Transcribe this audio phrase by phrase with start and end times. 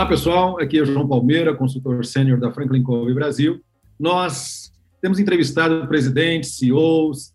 [0.00, 0.58] Olá, pessoal.
[0.58, 3.60] Aqui é João Palmeira, consultor sênior da Franklin Covey Brasil.
[3.98, 4.72] Nós
[5.02, 7.34] temos entrevistado presidentes, CEOs,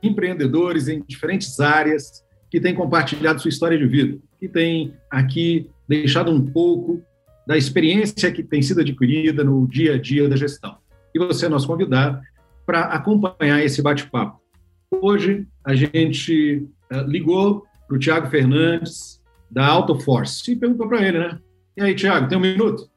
[0.00, 6.30] empreendedores em diferentes áreas que têm compartilhado sua história de vida, que têm aqui deixado
[6.30, 7.02] um pouco
[7.48, 10.76] da experiência que tem sido adquirida no dia a dia da gestão.
[11.12, 12.20] E você é nosso convidado
[12.64, 14.40] para acompanhar esse bate-papo.
[14.88, 21.18] Hoje, a gente eh, ligou para o Tiago Fernandes, da AutoForce, e perguntou para ele,
[21.18, 21.40] né?
[21.76, 22.88] E aí, Tiago, tem um minuto?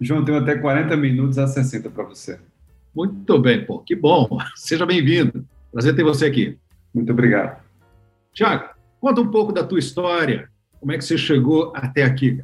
[0.00, 2.38] João, tenho até 40 minutos a 60 para você.
[2.94, 4.38] Muito bem, pô, que bom.
[4.54, 5.44] Seja bem-vindo.
[5.72, 6.56] Prazer ter você aqui.
[6.94, 7.60] Muito obrigado.
[8.32, 8.68] Tiago,
[9.00, 10.48] conta um pouco da tua história.
[10.78, 12.40] Como é que você chegou até aqui?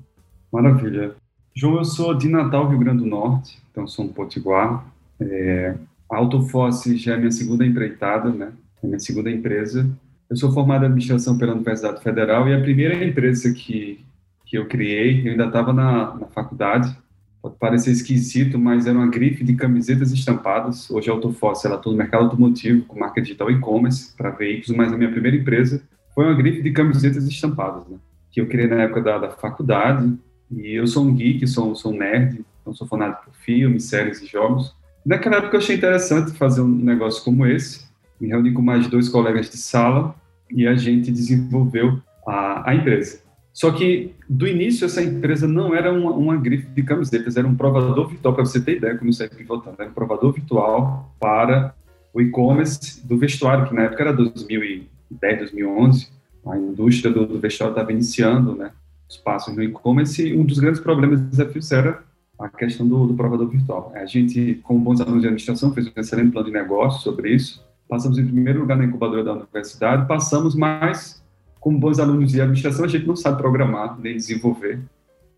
[0.52, 1.14] Maravilha.
[1.54, 4.86] João, eu sou de Natal, Rio Grande do Norte, então sou um potiguar.
[5.20, 5.76] É,
[6.10, 8.52] a Autofosse já é minha segunda empreitada, né?
[8.82, 9.88] É minha segunda empresa.
[10.28, 14.04] Eu sou formado em administração pela Universidade Federal e a primeira empresa que
[14.48, 16.96] que eu criei, eu ainda estava na, na faculdade,
[17.42, 20.90] pode parecer esquisito, mas era uma grife de camisetas estampadas.
[20.90, 24.90] Hoje a Autofoss, ela atua no mercado automotivo, com marca digital e-commerce para veículos, mas
[24.90, 25.82] a minha primeira empresa
[26.14, 27.98] foi uma grife de camisetas estampadas, né?
[28.30, 30.16] que eu criei na época da, da faculdade.
[30.50, 34.22] E eu sou um geek, sou, sou um nerd, então sou fanático por filmes, séries
[34.22, 34.74] e jogos.
[35.04, 37.86] Naquela época eu achei interessante fazer um negócio como esse.
[38.18, 40.14] Me reuni com mais dois colegas de sala
[40.50, 43.27] e a gente desenvolveu a, a empresa.
[43.52, 47.56] Só que, do início, essa empresa não era uma, uma grife de camisetas, era um
[47.56, 51.74] provador virtual, para você ter ideia como isso é pivotando, era um provador virtual para
[52.12, 56.08] o e-commerce do vestuário, que na época era 2010, 2011,
[56.46, 58.70] a indústria do, do vestuário estava iniciando, né,
[59.08, 62.02] os passos no e-commerce, e um dos grandes problemas e desafios era
[62.38, 63.92] a questão do, do provador virtual.
[63.94, 67.64] A gente, como bons alunos de administração, fez um excelente plano de negócio sobre isso,
[67.88, 71.22] passamos em primeiro lugar na incubadora da universidade, passamos mais
[71.60, 74.80] como bons alunos de administração, a gente não sabe programar nem desenvolver,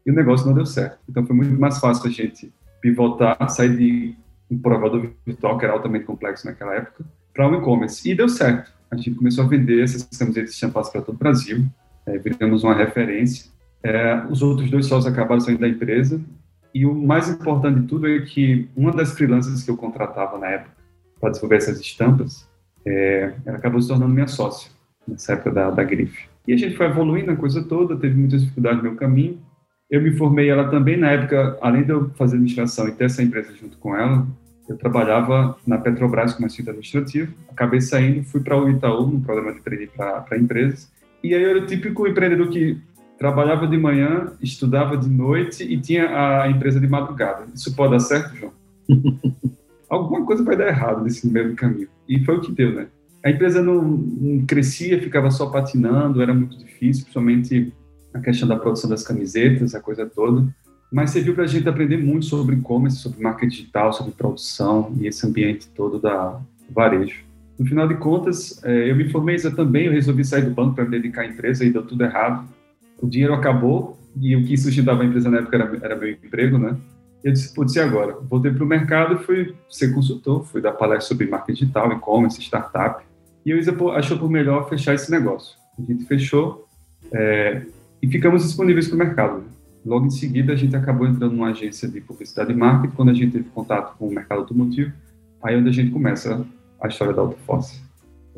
[0.05, 0.99] e o negócio não deu certo.
[1.09, 4.15] Então foi muito mais fácil a gente pivotar, sair de
[4.51, 8.11] um provador virtual, que era altamente complexo naquela época, para um e-commerce.
[8.11, 8.73] E deu certo.
[8.91, 11.65] A gente começou a vender essas camisetas estampadas para todo o Brasil,
[12.07, 13.51] é, viramos uma referência.
[13.83, 16.21] É, os outros dois sócios acabaram saindo da empresa,
[16.75, 20.49] e o mais importante de tudo é que uma das freelancers que eu contratava na
[20.49, 20.77] época
[21.21, 22.49] para desenvolver essas estampas,
[22.87, 24.71] é, ela acabou se tornando minha sócia
[25.07, 26.29] nessa época da, da grife.
[26.47, 29.39] E a gente foi evoluindo a coisa toda, teve muitas dificuldades no meu caminho.
[29.91, 33.23] Eu me formei ela também na época, além de eu fazer administração e ter essa
[33.23, 34.27] empresa junto com ela,
[34.69, 37.35] eu trabalhava na Petrobras como assistente administrativo.
[37.49, 40.91] Acabei saindo, fui para o Itaú, num programa de training para empresas.
[41.25, 42.81] E aí eu era o típico empreendedor que
[43.19, 47.47] trabalhava de manhã, estudava de noite e tinha a empresa de madrugada.
[47.53, 48.53] Isso pode dar certo, João?
[49.91, 51.89] Alguma coisa vai dar errado nesse meio caminho.
[52.09, 52.87] E foi o que deu, né?
[53.25, 57.73] A empresa não, não, crescia, ficava só patinando, era muito difícil, principalmente
[58.15, 60.47] a questão da produção das camisetas, a coisa toda.
[60.93, 65.07] Mas serviu para a gente aprender muito sobre e-commerce, sobre marca digital, sobre produção e
[65.07, 67.23] esse ambiente todo da varejo.
[67.59, 70.85] No final de contas, é, eu me formei também, eu resolvi sair do banco para
[70.85, 72.49] me dedicar à empresa e deu tudo errado.
[73.01, 76.59] O dinheiro acabou e o que sustentava a empresa na época era, era meu emprego,
[76.59, 76.77] né?
[77.23, 78.15] Eu disse, putz, e agora?
[78.15, 82.41] Voltei para o mercado e fui ser consultor, fui dar palestra sobre marca digital, e-commerce,
[82.41, 83.05] startup.
[83.45, 85.57] E o Isa achou por melhor fechar esse negócio.
[85.79, 86.67] A gente fechou
[87.13, 87.63] é,
[88.03, 89.45] e ficamos disponíveis para o mercado.
[89.85, 93.15] Logo em seguida, a gente acabou entrando numa agência de publicidade e marketing, quando a
[93.15, 94.93] gente teve contato com o mercado automotivo,
[95.43, 96.47] aí é onde a gente começa
[96.81, 97.81] a história da Autofosse.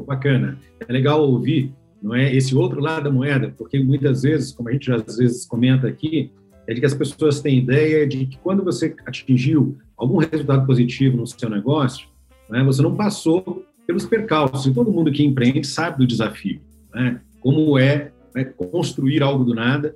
[0.07, 0.57] Bacana.
[0.89, 4.73] É legal ouvir não é esse outro lado da moeda, porque muitas vezes, como a
[4.73, 6.33] gente às vezes comenta aqui,
[6.67, 11.17] é de que as pessoas têm ideia de que quando você atingiu algum resultado positivo
[11.17, 12.09] no seu negócio,
[12.51, 14.67] né, você não passou pelos percalços.
[14.67, 16.61] E todo mundo que empreende sabe do desafio,
[16.95, 17.21] né?
[17.41, 19.95] como é né, construir algo do nada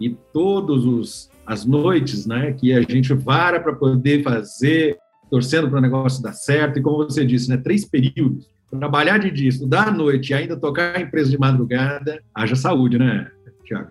[0.00, 4.96] e todas as noites né, que a gente vara para poder fazer,
[5.30, 6.78] torcendo para o negócio dar certo.
[6.78, 8.48] E como você disse, né, três períodos.
[8.68, 12.98] Trabalhar de dia, estudar à noite e ainda tocar a empresa de madrugada, haja saúde,
[12.98, 13.30] né,
[13.64, 13.90] Tiago?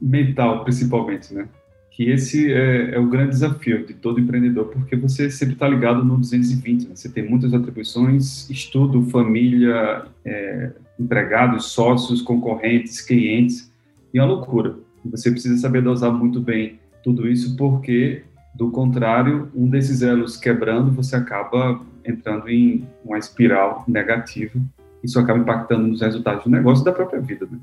[0.00, 1.48] Mental, principalmente, né?
[1.96, 6.04] Que esse é, é, o grande desafio de todo empreendedor, porque você sempre está ligado
[6.04, 6.94] no 220, né?
[6.94, 13.72] você tem muitas atribuições, estudo, família, é, empregados, sócios, concorrentes, clientes,
[14.12, 14.76] e é uma loucura.
[15.06, 20.90] Você precisa saber dosar muito bem tudo isso, porque Do contrário, um desses elos quebrando,
[20.90, 24.58] você acaba entrando em uma espiral negativa.
[25.04, 27.46] Isso acaba impactando nos resultados do negócio e da própria vida.
[27.50, 27.58] Né?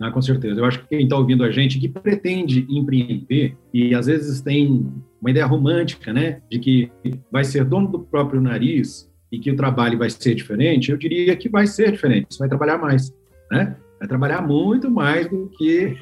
[0.00, 0.60] Ah, com certeza.
[0.60, 4.92] Eu acho que quem está ouvindo a gente que pretende empreender e às vezes tem
[5.20, 6.90] uma ideia romântica, né, de que
[7.30, 11.34] vai ser dono do próprio nariz e que o trabalho vai ser diferente, eu diria
[11.36, 12.26] que vai ser diferente.
[12.30, 13.12] Você vai trabalhar mais,
[13.50, 13.76] né?
[13.98, 15.96] Vai trabalhar muito mais do que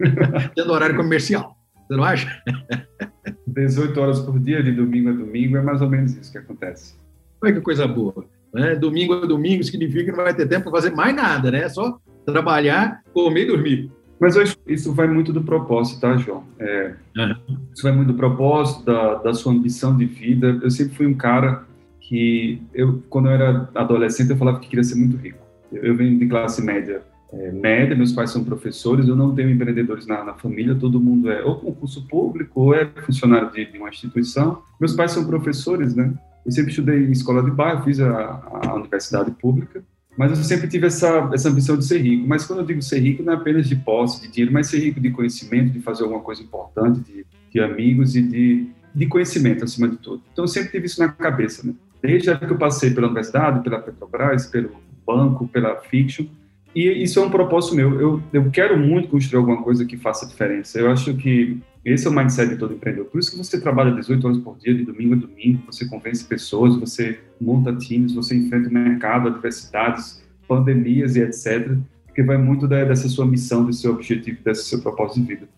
[0.54, 1.56] tendo horário comercial.
[1.86, 2.42] Você não acha?
[3.46, 6.96] 18 horas por dia, de domingo a domingo, é mais ou menos isso que acontece.
[7.42, 8.26] Olha que coisa boa.
[8.52, 8.76] Né?
[8.76, 11.68] Domingo a domingo significa que não vai ter tempo para fazer mais nada, né?
[11.68, 11.98] Só
[12.32, 13.92] trabalhar, comer e dormir.
[14.20, 16.42] Mas eu acho que isso vai muito do propósito, tá, João?
[16.58, 17.58] É, uhum.
[17.72, 20.58] Isso vai muito do propósito, da, da sua ambição de vida.
[20.60, 21.64] Eu sempre fui um cara
[22.00, 25.38] que, eu, quando eu era adolescente, eu falava que queria ser muito rico.
[25.72, 27.00] Eu, eu venho de classe média
[27.32, 31.30] é, média, meus pais são professores, eu não tenho empreendedores na, na, família, todo mundo
[31.30, 34.62] é ou concurso público ou é funcionário de, de, uma instituição.
[34.80, 36.12] Meus pais são professores, né?
[36.46, 39.82] Eu sempre estudei em escola de bairro, fiz a, a universidade pública,
[40.18, 42.26] mas eu sempre tive essa, essa ambição de ser rico.
[42.26, 44.80] Mas quando eu digo ser rico, não é apenas de posse, de dinheiro, mas ser
[44.80, 49.62] rico de conhecimento, de fazer alguma coisa importante, de, de amigos e de, de conhecimento,
[49.62, 50.20] acima de tudo.
[50.32, 51.72] Então, eu sempre tive isso na cabeça, né?
[52.02, 54.70] Desde a que eu passei pela universidade, pela Petrobras, pelo
[55.06, 56.26] banco, pela Fiction,
[56.74, 58.00] e isso é um propósito meu.
[58.00, 60.78] Eu, eu quero muito construir alguma coisa que faça diferença.
[60.78, 63.06] Eu acho que esse é o mindset de todo empreendedor.
[63.06, 66.24] Por isso que você trabalha 18 horas por dia, de domingo a domingo, você convence
[66.24, 71.76] pessoas, você monta times, você enfrenta o mercado, adversidades, pandemias e etc.
[72.06, 75.48] Porque vai muito dessa sua missão, desse seu objetivo, desse seu propósito de vida.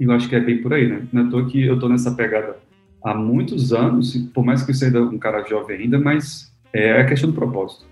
[0.00, 1.06] E eu acho que é bem por aí, né?
[1.12, 2.56] Não é toa que eu estou nessa pegada
[3.02, 7.06] há muitos anos, por mais que eu seja um cara jovem ainda, mas é a
[7.06, 7.86] questão do propósito.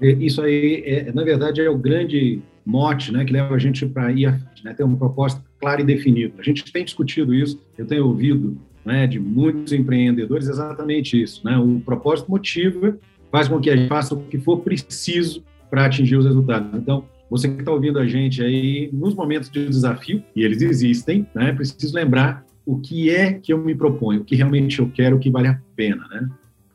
[0.00, 4.10] Isso aí, é, na verdade, é o grande mote né, que leva a gente para
[4.12, 4.30] ir
[4.60, 6.34] frente, né, ter uma proposta clara e definida.
[6.38, 11.44] A gente tem discutido isso, eu tenho ouvido né, de muitos empreendedores exatamente isso.
[11.44, 12.98] Né, o propósito motiva,
[13.30, 16.70] faz com que a gente faça o que for preciso para atingir os resultados.
[16.74, 21.26] Então, você que está ouvindo a gente aí, nos momentos de desafio, e eles existem,
[21.34, 25.16] né, preciso lembrar o que é que eu me proponho, o que realmente eu quero,
[25.16, 26.06] o que vale a pena.
[26.08, 26.28] Né?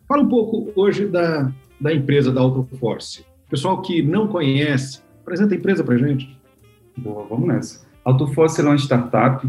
[0.08, 3.26] Fala um pouco hoje da da empresa da Autoforce.
[3.50, 6.38] Pessoal que não conhece, apresenta a empresa para gente.
[6.98, 7.86] Boa, vamos nessa.
[8.04, 9.48] Autoforce é uma startup,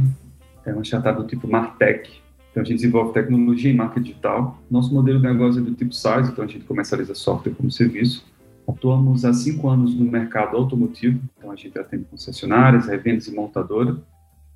[0.64, 2.10] é uma startup do tipo Martech.
[2.50, 4.58] Então, a gente desenvolve tecnologia e marca digital.
[4.70, 8.24] Nosso modelo de negócio é do tipo SaaS, então a gente comercializa software como serviço.
[8.66, 13.96] Atuamos há cinco anos no mercado automotivo, então a gente atende concessionárias, revendas e montadoras.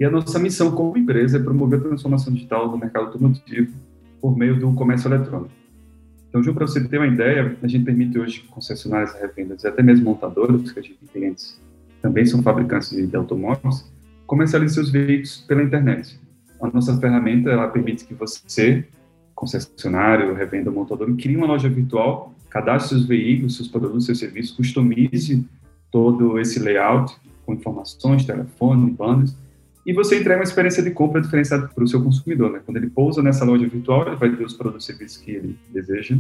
[0.00, 3.72] E a nossa missão como empresa é promover a transformação digital do mercado automotivo
[4.20, 5.59] por meio do comércio eletrônico.
[6.30, 9.82] Então, Ju, para você ter uma ideia, a gente permite hoje concessionárias revendas e até
[9.82, 11.60] mesmo montadoras, que a gente tem clientes
[12.00, 13.92] também são fabricantes de, automóveis,
[14.26, 16.18] comercializem seus veículos pela internet.
[16.60, 18.86] A nossa ferramenta ela permite que você,
[19.34, 25.46] concessionário, revenda, montador, crie uma loja virtual, cadastre seus veículos, seus produtos, seus serviços, customize
[25.90, 29.36] todo esse layout com informações, telefone, bandas,
[29.84, 32.52] e você entrega uma experiência de compra diferenciada para o seu consumidor.
[32.52, 32.60] Né?
[32.64, 35.58] Quando ele pousa nessa loja virtual, ele vai ter os produtos e serviços que ele
[35.72, 36.16] deseja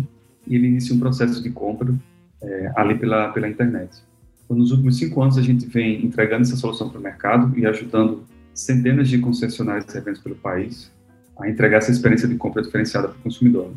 [0.46, 1.94] e ele inicia um processo de compra
[2.42, 4.02] é, ali pela, pela internet.
[4.44, 7.66] Então, nos últimos cinco anos, a gente vem entregando essa solução para o mercado e
[7.66, 8.24] ajudando
[8.54, 10.90] centenas de concessionários de eventos pelo país
[11.38, 13.70] a entregar essa experiência de compra diferenciada para o consumidor.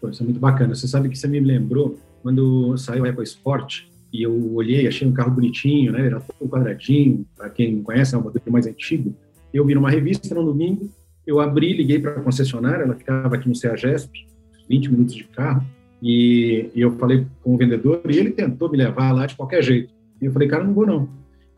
[0.00, 0.74] Pô, isso é muito bacana.
[0.74, 5.12] Você sabe que você me lembrou quando saiu a EcoSport, e eu olhei, achei um
[5.12, 6.06] carro bonitinho, né?
[6.06, 9.14] Era todo quadradinho, para quem não conhece, é um modelo mais antigo.
[9.52, 10.90] Eu vi numa revista no domingo,
[11.26, 14.26] eu abri, liguei para a concessionária, ela ficava aqui no CEAGESP,
[14.68, 15.64] 20 minutos de carro,
[16.02, 19.62] e, e, eu falei com o vendedor, e ele tentou me levar lá de qualquer
[19.62, 19.92] jeito.
[20.20, 21.02] E eu falei, cara, não vou não.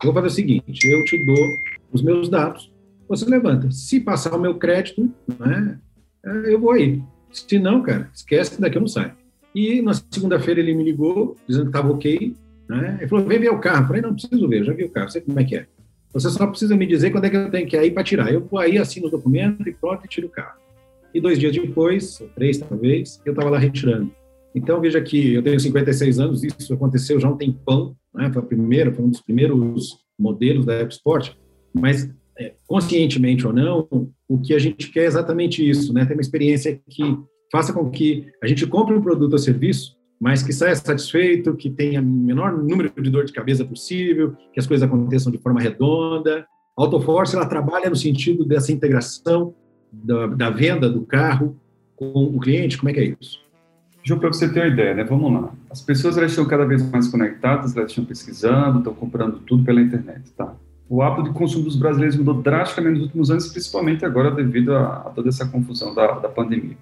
[0.01, 1.47] Eu vou fazer o seguinte, eu te dou
[1.91, 2.71] os meus dados,
[3.07, 3.71] você levanta.
[3.71, 5.79] Se passar o meu crédito, né,
[6.45, 7.01] eu vou aí.
[7.31, 9.13] Se não, cara, esquece que daqui eu não saio.
[9.55, 12.35] E na segunda-feira ele me ligou, dizendo que estava ok,
[12.73, 12.97] né?
[12.99, 13.83] Ele falou, vem ver o carro.
[13.83, 15.67] Eu falei, não, preciso ver, já vi o carro, sei como é que é.
[16.13, 18.31] Você só precisa me dizer quando é que eu tenho que ir para tirar.
[18.31, 20.59] Eu vou aí, assino o documento e pronto, e tiro o carro.
[21.13, 24.11] E dois dias depois, três talvez, eu estava lá retirando.
[24.55, 28.31] Então, veja que eu tenho 56 anos, isso aconteceu já há um tempão, né?
[28.31, 31.31] foi, a primeira, foi um dos primeiros modelos da Sport,
[31.73, 33.87] mas é, conscientemente ou não,
[34.27, 36.05] o que a gente quer é exatamente isso, né?
[36.05, 37.17] ter uma experiência que
[37.51, 41.69] faça com que a gente compre um produto ou serviço mas que saia satisfeito, que
[41.69, 45.59] tenha o menor número de dor de cabeça possível, que as coisas aconteçam de forma
[45.59, 46.45] redonda.
[46.77, 49.53] A Autoforce ela trabalha no sentido dessa integração
[49.91, 51.57] da, da venda do carro
[51.95, 52.77] com o cliente.
[52.77, 53.43] Como é que é isso?
[54.03, 55.03] João, para você ter uma ideia, né?
[55.03, 55.53] Vamos lá.
[55.69, 59.81] As pessoas elas estão cada vez mais conectadas, elas estão pesquisando, estão comprando tudo pela
[59.81, 60.53] internet, tá?
[60.89, 64.97] o hábito de consumo dos brasileiros mudou drasticamente nos últimos anos, principalmente agora devido a,
[64.97, 66.77] a toda essa confusão da, da pandemia.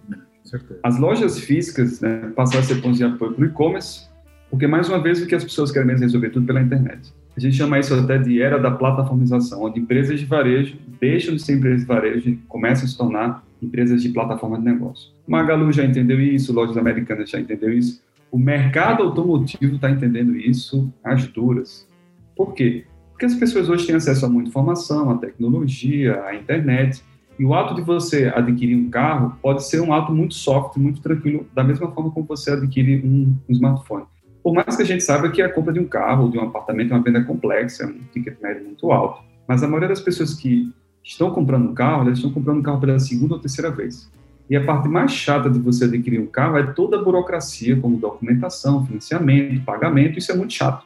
[0.83, 4.09] As lojas físicas né, passaram a ser pontos de apoio para o e-commerce,
[4.49, 7.13] porque, mais uma vez, o que as pessoas querem mesmo resolver tudo pela internet.
[7.35, 11.41] A gente chama isso até de era da plataformização, onde empresas de varejo deixam de
[11.41, 15.13] ser empresas de varejo e começam a se tornar empresas de plataforma de negócio.
[15.25, 18.01] Magalu já entendeu isso, lojas americanas já entendeu isso.
[18.29, 21.87] O mercado automotivo está entendendo isso às duras.
[22.35, 22.85] Por quê?
[23.11, 27.01] Porque as pessoas hoje têm acesso a muita informação, a tecnologia, a internet,
[27.41, 31.01] e o ato de você adquirir um carro pode ser um ato muito soft, muito
[31.01, 34.05] tranquilo, da mesma forma como você adquire um, um smartphone.
[34.43, 36.93] Por mais que a gente saiba que a compra de um carro de um apartamento
[36.93, 40.35] é uma venda complexa, é um ticket médio muito alto, mas a maioria das pessoas
[40.35, 40.71] que
[41.03, 44.07] estão comprando um carro, elas estão comprando um carro pela segunda ou terceira vez.
[44.47, 47.97] E a parte mais chata de você adquirir um carro é toda a burocracia, como
[47.97, 50.85] documentação, financiamento, pagamento, isso é muito chato.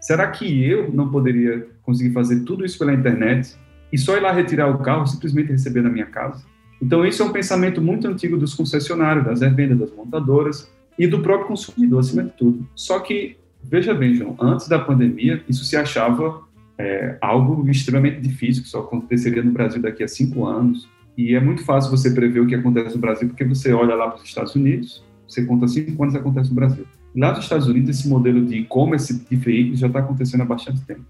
[0.00, 3.54] Será que eu não poderia conseguir fazer tudo isso pela internet
[3.92, 6.44] e só ir lá retirar o carro, simplesmente receber na minha casa?
[6.80, 11.20] Então, isso é um pensamento muito antigo dos concessionários, das revendas, das montadoras, e do
[11.20, 12.68] próprio consumidor, acima de tudo.
[12.74, 16.42] Só que, veja bem, João, antes da pandemia, isso se achava
[16.76, 20.88] é, algo extremamente difícil, que só aconteceria no Brasil daqui a cinco anos.
[21.16, 24.08] E é muito fácil você prever o que acontece no Brasil, porque você olha lá
[24.08, 26.86] para os Estados Unidos, você conta cinco anos acontece no Brasil.
[27.16, 30.80] Lá nos Estados Unidos, esse modelo de e-commerce de veículos já está acontecendo há bastante
[30.82, 31.04] tempo.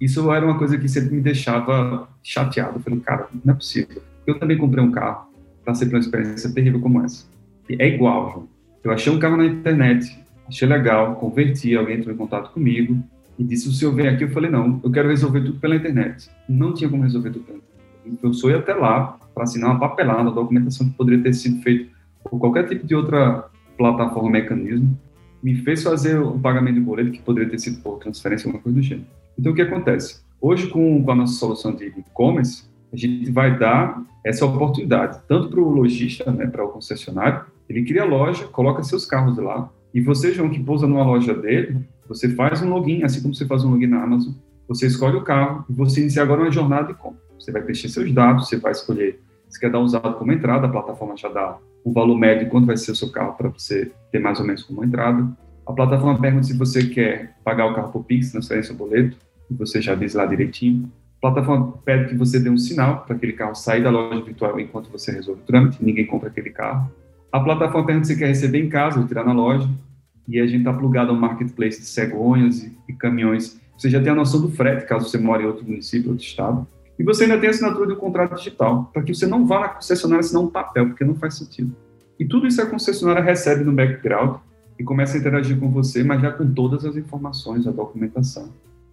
[0.00, 2.80] Isso era uma coisa que sempre me deixava chateado.
[2.80, 4.02] Falei, cara, não é possível.
[4.26, 5.28] Eu também comprei um carro
[5.64, 7.26] para ser uma experiência terrível como essa.
[7.68, 8.48] E é igual, João.
[8.84, 13.02] Eu achei um carro na internet, achei legal, converti, alguém entrou em contato comigo
[13.38, 14.24] e disse: o senhor vem aqui?
[14.24, 16.30] Eu falei: não, eu quero resolver tudo pela internet.
[16.48, 18.18] Não tinha como resolver tudo pela internet.
[18.22, 21.90] Eu sou até lá para assinar uma papelada, uma documentação que poderia ter sido feita
[22.22, 24.98] por qualquer tipo de outra plataforma, mecanismo.
[25.42, 28.78] Me fez fazer o pagamento de boleto que poderia ter sido por transferência, alguma coisa
[28.78, 29.06] do gênero.
[29.38, 30.20] Então, o que acontece?
[30.40, 35.60] Hoje, com, a nossa solução de e-commerce, a gente vai dar essa oportunidade, tanto para
[35.60, 40.00] o lojista, né, para o concessionário, ele cria a loja, coloca seus carros lá, e
[40.00, 43.64] você, João, que pousa numa loja dele, você faz um login, assim como você faz
[43.64, 44.34] um login na Amazon,
[44.68, 47.20] você escolhe o carro e você inicia agora uma jornada de compra.
[47.38, 50.70] Você vai preencher seus dados, você vai escolher se quer dar usado como entrada, a
[50.70, 53.92] plataforma já dá o valor médio de quanto vai ser o seu carro para você
[54.10, 55.26] ter mais ou menos como entrada.
[55.66, 59.16] A plataforma pergunta se você quer pagar o carro por Pix, transferência ou boleto,
[59.54, 60.90] você já diz lá direitinho.
[61.18, 64.58] A plataforma pede que você dê um sinal para aquele carro sair da loja virtual
[64.60, 66.90] enquanto você resolve o trâmite, ninguém compra aquele carro.
[67.32, 69.68] A plataforma pergunta se quer receber em casa ou tirar na loja,
[70.28, 73.60] e a gente está plugado ao marketplace de cegonhas e, e, caminhões.
[73.76, 76.66] Você já tem a noção do frete, caso você mora em outro município, outro estado.
[76.98, 79.60] E você ainda tem a assinatura de um contrato digital, para que você não vá
[79.60, 81.76] na concessionária assinar um papel, porque não faz sentido.
[82.18, 84.38] E tudo isso a concessionária recebe no background
[84.78, 88.48] e começa a interagir com você, mas já com todas as informações, a documentação,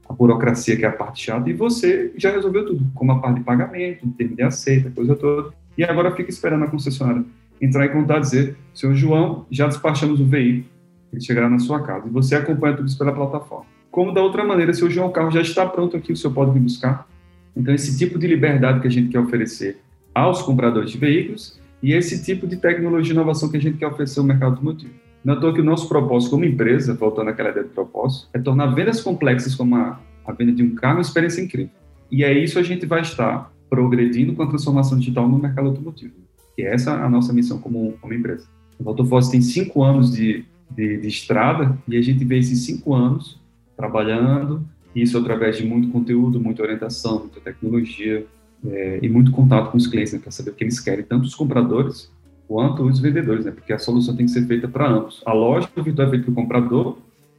[0.08, 3.40] a burocracia, que é a parte chata, e você já resolveu tudo, como a parte
[3.40, 5.52] de pagamento, termo de aceita, coisa toda.
[5.78, 7.24] E agora fica esperando a concessionária
[7.62, 10.66] entrar em contato e dizer, senhor João, já despachamos o veículo,
[11.12, 12.08] ele chegará na sua casa.
[12.08, 13.66] E você acompanha tudo isso pela plataforma.
[13.90, 16.34] Como da outra maneira, se o João, o carro já está pronto aqui, o senhor
[16.34, 17.08] pode vir buscar.
[17.56, 19.78] Então, esse tipo de liberdade que a gente quer oferecer
[20.14, 23.88] aos compradores de veículos e esse tipo de tecnologia e inovação que a gente quer
[23.88, 24.94] oferecer ao mercado automotivo.
[25.24, 29.00] Não que o nosso propósito como empresa, voltando àquela ideia de propósito, é tornar vendas
[29.00, 31.72] complexas como a, a venda de um carro uma experiência incrível.
[32.12, 36.14] E é isso a gente vai estar progredindo com a transformação digital no mercado automotivo.
[36.56, 38.46] Que é essa a nossa missão como, como empresa.
[38.78, 42.94] O Autoforce tem cinco anos de, de, de estrada e a gente vê esses cinco
[42.94, 43.40] anos
[43.78, 44.64] trabalhando,
[44.96, 48.26] isso através de muito conteúdo, muita orientação, muita tecnologia
[48.66, 51.26] é, e muito contato com os clientes, né, para saber o que eles querem, tanto
[51.26, 52.12] os compradores
[52.54, 55.24] quanto os vendedores, né, porque a solução tem que ser feita para ambos.
[55.26, 56.98] A loja virtual é feita para o comprador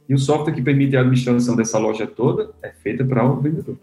[0.09, 3.77] e o software que permite a administração dessa loja toda é feita para o vendedor.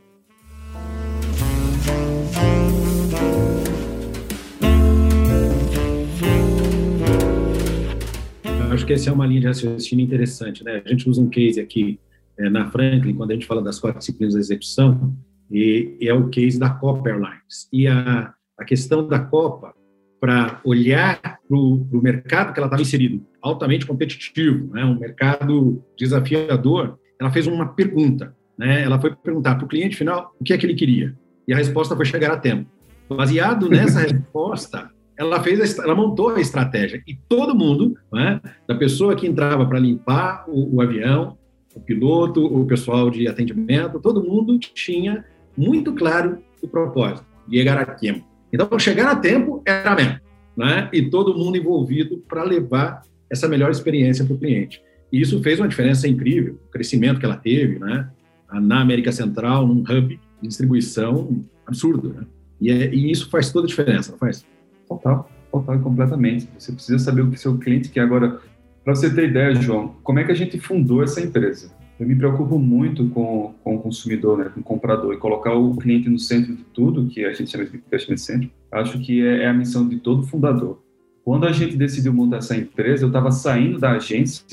[8.70, 10.62] acho que essa é uma linha de raciocínio interessante.
[10.62, 10.82] Né?
[10.84, 11.98] A gente usa um case aqui
[12.38, 15.14] é, na Franklin, quando a gente fala das quatro disciplinas da execução,
[15.50, 17.68] e, e é o case da Copa Airlines.
[17.72, 19.74] E a, a questão da Copa,
[20.22, 24.84] para olhar para o mercado que ela estava inserido, altamente competitivo, né?
[24.84, 28.32] um mercado desafiador, ela fez uma pergunta.
[28.56, 28.84] Né?
[28.84, 31.12] Ela foi perguntar para o cliente final o que é que ele queria.
[31.48, 32.70] E a resposta foi chegar a tempo.
[33.08, 38.76] Baseado nessa resposta, ela fez, a, ela montou a estratégia e todo mundo, né, da
[38.76, 41.36] pessoa que entrava para limpar o, o, avião,
[41.74, 45.24] o piloto, o pessoal de atendimento, todo mundo tinha
[45.58, 48.31] muito claro o propósito, chegar a tempo.
[48.52, 50.20] Então, chegar a tempo era mesmo,
[50.56, 54.82] né, e todo mundo envolvido para levar essa melhor experiência para o cliente.
[55.10, 58.08] E isso fez uma diferença incrível, o crescimento que ela teve, né,
[58.52, 62.26] na América Central, num hub distribuição absurdo, né?
[62.60, 64.44] E, é, e, isso faz toda a diferença, não faz?
[64.88, 66.48] Total, total completamente.
[66.58, 68.00] Você precisa saber o que seu cliente quer.
[68.00, 68.40] Agora,
[68.84, 71.70] para você ter ideia, João, como é que a gente fundou essa empresa?
[72.02, 75.76] Eu me preocupo muito com, com o consumidor, né, com o comprador, e colocar o
[75.76, 79.44] cliente no centro de tudo, que a gente chama de investimento centro, acho que é,
[79.44, 80.82] é a missão de todo fundador.
[81.24, 84.44] Quando a gente decidiu montar essa empresa, eu estava saindo da agência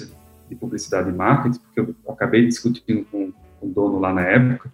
[0.48, 4.72] de publicidade e marketing, porque eu acabei discutindo com, com o dono lá na época.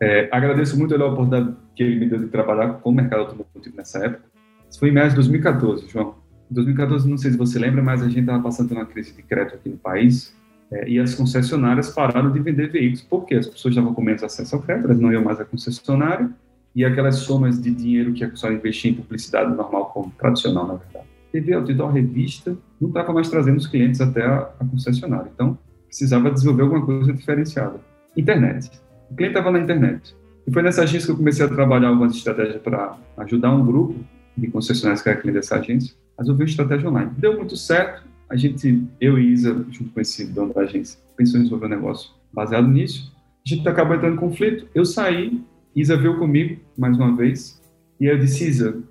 [0.00, 3.76] É, agradeço muito a oportunidade que ele me deu de trabalhar com o mercado automotivo
[3.76, 4.24] nessa época.
[4.70, 6.14] Isso foi em meados de 2014, João.
[6.50, 9.14] Em 2014, não sei se você lembra, mas a gente estava passando por uma crise
[9.14, 10.34] de crédito aqui no país
[10.72, 14.56] é, e as concessionárias pararam de vender veículos porque as pessoas estavam com menos acesso
[14.56, 16.30] ao crédito, elas não iam mais à concessionária
[16.74, 20.74] e aquelas somas de dinheiro que a pessoa investia em publicidade normal, como tradicional, na
[20.74, 21.06] verdade.
[21.30, 25.30] TV, outdoor, revista, não estava mais trazendo os clientes até a, a concessionária.
[25.32, 27.80] Então, precisava desenvolver alguma coisa diferenciada.
[28.16, 28.70] Internet.
[29.10, 30.14] O cliente estava na internet.
[30.46, 33.96] E foi nessa agência que eu comecei a trabalhar algumas estratégias para ajudar um grupo
[34.36, 37.10] de concessionárias que era cliente dessa agência a desenvolver estratégia online.
[37.16, 38.02] Deu muito certo.
[38.34, 41.68] A gente, eu e Isa, junto com esse dono da agência, pensou em desenvolver um
[41.68, 43.14] negócio baseado nisso.
[43.46, 44.66] A gente acabou entrando em conflito.
[44.74, 45.40] Eu saí,
[45.72, 47.62] Isa veio comigo mais uma vez.
[48.00, 48.82] E eu disse, Isa,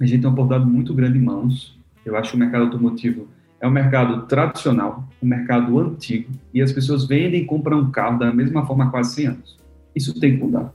[0.00, 1.78] a gente tem uma oportunidade muito grande em mãos.
[2.04, 3.28] Eu acho que o mercado automotivo
[3.60, 8.18] é um mercado tradicional, um mercado antigo, e as pessoas vendem e compram um carro
[8.18, 9.58] da mesma forma há quase 100 anos.
[9.94, 10.74] Isso tem que mudar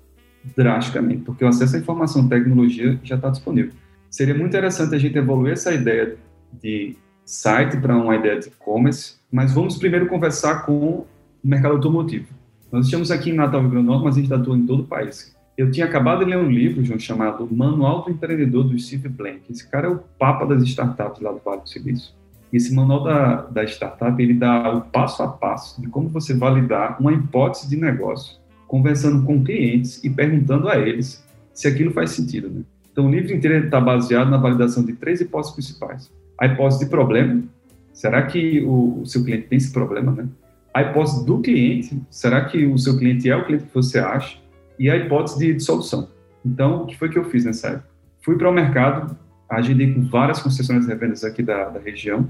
[0.56, 3.74] drasticamente, porque o acesso à informação e tecnologia já está disponível.
[4.10, 6.16] Seria muito interessante a gente evoluir essa ideia
[6.62, 11.08] de site para uma ideia de e-commerce, mas vamos primeiro conversar com o
[11.44, 12.28] mercado automotivo.
[12.72, 14.82] Nós estamos aqui em Natal, Rio Grande do Norte, mas a gente atua em todo
[14.82, 15.36] o país.
[15.56, 19.42] Eu tinha acabado de ler um livro, João, chamado Manual do Empreendedor, do Steve Blank.
[19.52, 22.12] Esse cara é o papa das startups lá do Vale do Silício.
[22.52, 26.98] Esse manual da, da startup, ele dá o passo a passo de como você validar
[27.00, 28.38] uma hipótese de negócio,
[28.68, 32.50] conversando com clientes e perguntando a eles se aquilo faz sentido.
[32.50, 32.62] Né?
[32.92, 36.12] Então, o livro inteiro está baseado na validação de três hipóteses principais.
[36.44, 37.42] A hipótese de problema,
[37.94, 40.12] será que o, o seu cliente tem esse problema?
[40.12, 40.28] Né?
[40.74, 44.38] A hipótese do cliente, será que o seu cliente é o cliente que você acha?
[44.78, 46.10] E a hipótese de, de solução.
[46.46, 47.88] Então, o que foi que eu fiz nessa época?
[48.20, 49.18] Fui para o mercado,
[49.48, 52.28] agendei com várias concessionárias de revendas aqui da, da região,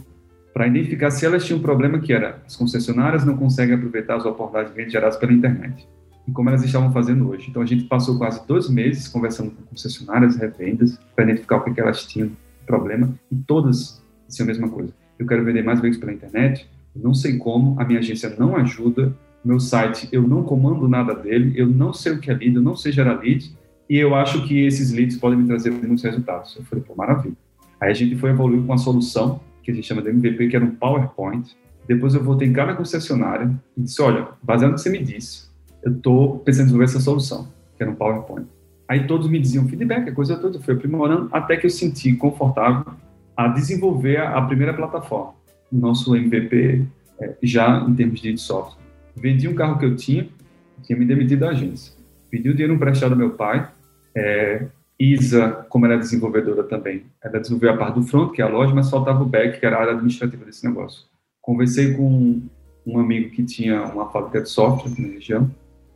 [0.53, 4.25] para identificar se elas tinham um problema que era as concessionárias não conseguem aproveitar as
[4.27, 5.89] oportunidades de vendas geradas pela internet
[6.27, 7.49] e como elas estavam fazendo hoje.
[7.49, 11.73] Então a gente passou quase dois meses conversando com concessionárias, revendas, para identificar o que,
[11.73, 12.29] que elas tinham
[12.67, 14.02] problema e todas
[14.33, 14.93] diziam a mesma coisa.
[15.17, 19.15] Eu quero vender mais veículos pela internet, não sei como, a minha agência não ajuda,
[19.43, 22.61] meu site eu não comando nada dele, eu não sei o que é lead, eu
[22.61, 23.51] não sei gerar lead
[23.89, 26.55] e eu acho que esses leads podem me trazer muitos resultados.
[26.55, 27.35] Eu falei, pô, maravilha.
[27.79, 30.55] Aí a gente foi evoluir com uma solução que a gente chama de MVP, que
[30.55, 31.55] era um PowerPoint.
[31.87, 35.49] Depois eu voltei em cada concessionária e disse, olha, baseado no que você me disse,
[35.83, 38.47] eu estou pensando em desenvolver essa solução, que era um PowerPoint.
[38.87, 42.13] Aí todos me diziam feedback, a coisa toda, eu fui aprimorando até que eu senti
[42.13, 42.85] confortável
[43.35, 45.33] a desenvolver a, primeira plataforma,
[45.71, 46.85] o nosso MVP,
[47.19, 48.81] é, já em termos de software.
[49.15, 50.27] Vendi um carro que eu tinha,
[50.83, 51.93] tinha me demitido da agência.
[52.29, 53.69] Pedi o dinheiro emprestado ao meu pai,
[54.15, 54.67] é,
[54.99, 58.73] Isa, como era desenvolvedora também, ela desenvolveu a parte do front, que é a loja,
[58.73, 61.05] mas faltava o back, que era a área administrativa desse negócio.
[61.41, 62.41] Conversei com
[62.85, 65.49] um amigo que tinha uma fábrica de software na região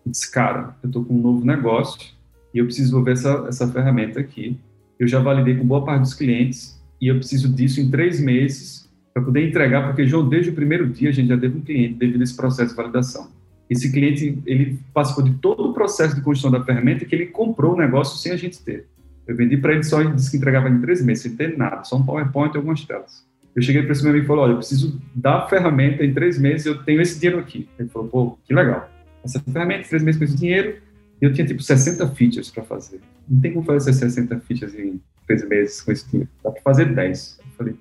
[0.06, 2.12] e disse, cara, eu estou com um novo negócio
[2.54, 4.60] e eu preciso desenvolver essa, essa ferramenta aqui.
[5.00, 8.90] Eu já validei com boa parte dos clientes e eu preciso disso em três meses
[9.14, 11.96] para poder entregar, porque, João, desde o primeiro dia a gente já teve um cliente
[11.96, 13.32] devido a esse processo de validação.
[13.70, 17.74] Esse cliente, ele participou de todo o processo de construção da ferramenta que ele comprou
[17.74, 18.86] o negócio sem a gente ter.
[19.28, 21.84] Eu vendi para ele só e disse que entregava em três meses, sem ter nada,
[21.84, 23.28] só um PowerPoint e algumas telas.
[23.54, 26.40] Eu cheguei para esse meu amigo e falei, olha, eu preciso da ferramenta em três
[26.40, 27.68] meses, eu tenho esse dinheiro aqui.
[27.78, 28.90] Ele falou, pô, que legal.
[29.24, 30.78] Essa ferramenta, em três meses com esse dinheiro,
[31.20, 33.02] eu tinha tipo 60 features para fazer.
[33.28, 36.30] Não tem como fazer essas 60 features em três meses com dinheiro.
[36.44, 37.40] Dá para fazer 10.
[37.40, 37.76] Eu falei,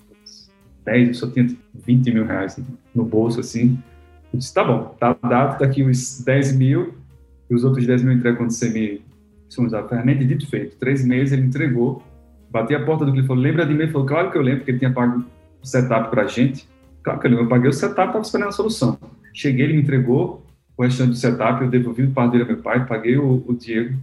[0.84, 2.58] 10, eu só tinha 20 mil reais
[2.94, 3.78] no bolso, assim.
[4.32, 6.94] Eu disse, tá bom, tá dado, tá aqui os 10 mil,
[7.48, 9.02] e os outros 10 mil entrega quando você me
[9.58, 10.76] usar a ferramenta e dito feito.
[10.76, 12.02] Três meses ele entregou,
[12.50, 13.84] bati a porta do cliente, falou, lembra de mim?
[13.84, 15.24] Ele falou, claro que eu lembro, porque ele tinha pago
[15.62, 16.68] o setup para a gente.
[17.02, 18.98] Claro que eu lembro, eu paguei o setup, estava esperando a solução.
[19.32, 20.44] Cheguei, ele me entregou
[20.76, 23.54] o restante do setup, eu devolvi o par dele ao meu pai, paguei o, o
[23.54, 23.96] Diego,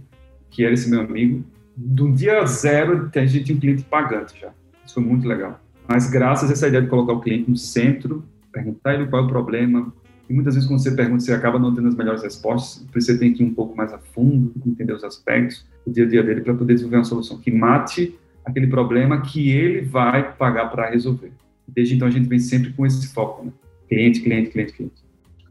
[0.50, 1.44] que era esse meu amigo.
[1.76, 4.52] Do dia zero, a gente tinha um cliente pagante já.
[4.84, 5.60] Isso foi muito legal.
[5.88, 9.26] Mas graças a essa ideia de colocar o cliente no centro, perguntar ele qual é
[9.26, 9.92] o problema,
[10.28, 13.12] e muitas vezes, quando você pergunta, você acaba não tendo as melhores respostas, por isso
[13.12, 16.08] você tem que ir um pouco mais a fundo, entender os aspectos, o dia a
[16.08, 20.70] dia dele, para poder desenvolver uma solução que mate aquele problema que ele vai pagar
[20.70, 21.32] para resolver.
[21.68, 23.52] Desde então, a gente vem sempre com esse foco, né?
[23.88, 25.04] Cliente, cliente, cliente, cliente.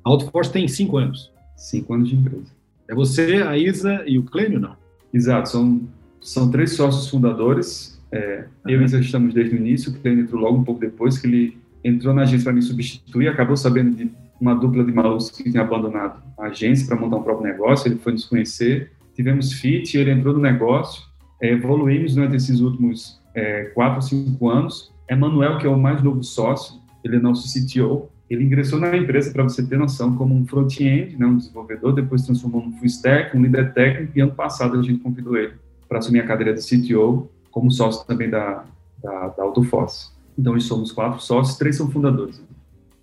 [0.03, 1.31] A Autoforce tem cinco anos.
[1.55, 2.51] Cinco anos de empresa.
[2.87, 4.75] É você, a Isa e o Clênio, não?
[5.13, 5.81] Exato, são,
[6.23, 8.01] são três sócios fundadores.
[8.11, 8.71] É, uhum.
[8.71, 11.27] Eu e já estamos desde o início, o Cleiton entrou logo um pouco depois, que
[11.27, 14.09] ele entrou na agência para me substituir, acabou sabendo de
[14.39, 17.99] uma dupla de malucos que tinha abandonado a agência para montar um próprio negócio, ele
[17.99, 21.03] foi nos conhecer, tivemos fit, ele entrou no negócio,
[21.41, 24.93] é, evoluímos durante esses últimos é, quatro cinco anos.
[25.09, 29.31] Emanuel, que é o mais novo sócio, ele é nosso CTO, ele ingressou na empresa,
[29.31, 33.35] para você ter noção, como um front-end, né, um desenvolvedor, depois transformou num full stack,
[33.35, 35.53] um líder técnico, e ano passado a gente convidou ele
[35.93, 38.65] para assumir a cadeira de CTO, como sócio também da,
[39.01, 40.07] da, da Autoforce.
[40.35, 42.43] Então, nós somos quatro sócios, três são fundadores.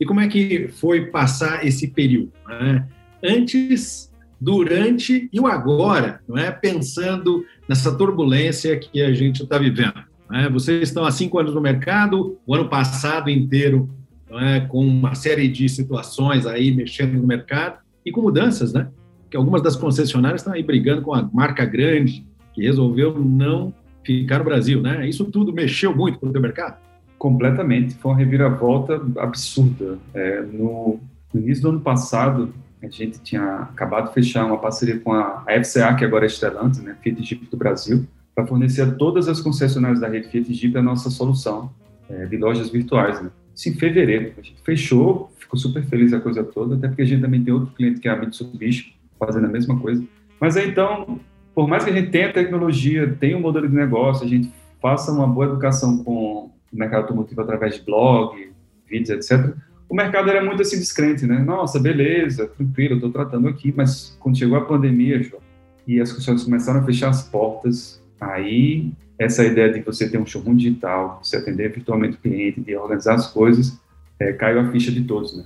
[0.00, 2.33] E como é que foi passar esse período?
[2.48, 2.85] Né?
[3.22, 6.50] Antes, durante e o agora, não é?
[6.50, 10.03] pensando nessa turbulência que a gente está vivendo.
[10.29, 10.48] Né?
[10.48, 13.88] Vocês estão há cinco anos no mercado, o ano passado inteiro
[14.33, 14.61] é?
[14.61, 18.88] com uma série de situações aí mexendo no mercado e com mudanças, né?
[19.31, 23.72] Que algumas das concessionárias estão aí brigando com a marca grande que resolveu não
[24.04, 25.08] ficar no Brasil, né?
[25.08, 26.78] Isso tudo mexeu muito com o teu mercado?
[27.18, 29.98] Completamente, foi uma reviravolta absurda.
[30.14, 30.98] É, no,
[31.32, 35.44] no, início do ano passado, a gente tinha acabado de fechar uma parceria com a,
[35.62, 39.40] FCA, que agora é Stellantis, né, Fiat Jeep do Brasil, para fornecer a todas as
[39.40, 41.70] concessionárias da rede Fiat Jeep a nossa solução
[42.08, 43.22] é, de lojas virtuais.
[43.22, 43.30] Né.
[43.54, 47.06] Isso em fevereiro, a gente fechou, ficou super feliz a coisa toda, até porque a
[47.06, 50.02] gente também tem outro cliente que é a Mitsubishi, fazendo a mesma coisa.
[50.40, 51.20] Mas aí, então,
[51.54, 55.12] por mais que a gente tenha tecnologia, tenha um modelo de negócio, a gente faça
[55.12, 58.50] uma boa educação com o mercado automotivo através de blog,
[58.88, 59.54] vídeos, etc.,
[59.88, 61.40] o mercado era muito assim descrente, né?
[61.40, 65.42] Nossa, beleza, tranquilo, estou tratando aqui, mas quando chegou a pandemia, João,
[65.84, 70.24] e as pessoas começaram a fechar as portas, aí essa ideia de você ter um
[70.24, 73.80] showroom digital, você atender virtualmente o cliente, de organizar as coisas,
[74.20, 75.44] é, caiu a ficha de todos, né?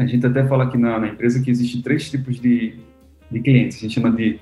[0.00, 2.74] A gente até fala aqui na, na empresa que existem três tipos de,
[3.30, 4.40] de clientes, a gente chama de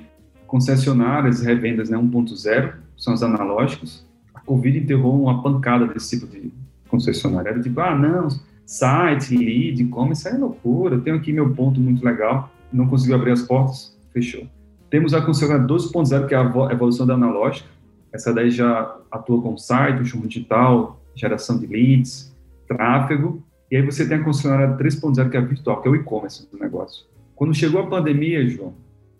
[0.52, 4.06] concessionárias, revendas né, 1.0, são os analógicos,
[4.44, 6.52] Covid enterrou uma pancada desse tipo de
[6.88, 7.48] concessionária.
[7.48, 8.28] Era tipo, ah, não,
[8.66, 13.16] site, lead, como, isso é loucura, eu tenho aqui meu ponto muito legal, não conseguiu
[13.16, 14.46] abrir as portas, fechou.
[14.90, 17.70] Temos a concessionária 12.0, que é a evolução da analógica,
[18.12, 22.30] essa daí já atua com site, chumbo digital, geração de leads,
[22.68, 25.96] tráfego, e aí você tem a concessionária 3.0, que é a virtual, que é o
[25.96, 27.06] e-commerce do negócio.
[27.34, 28.74] Quando chegou a pandemia, João,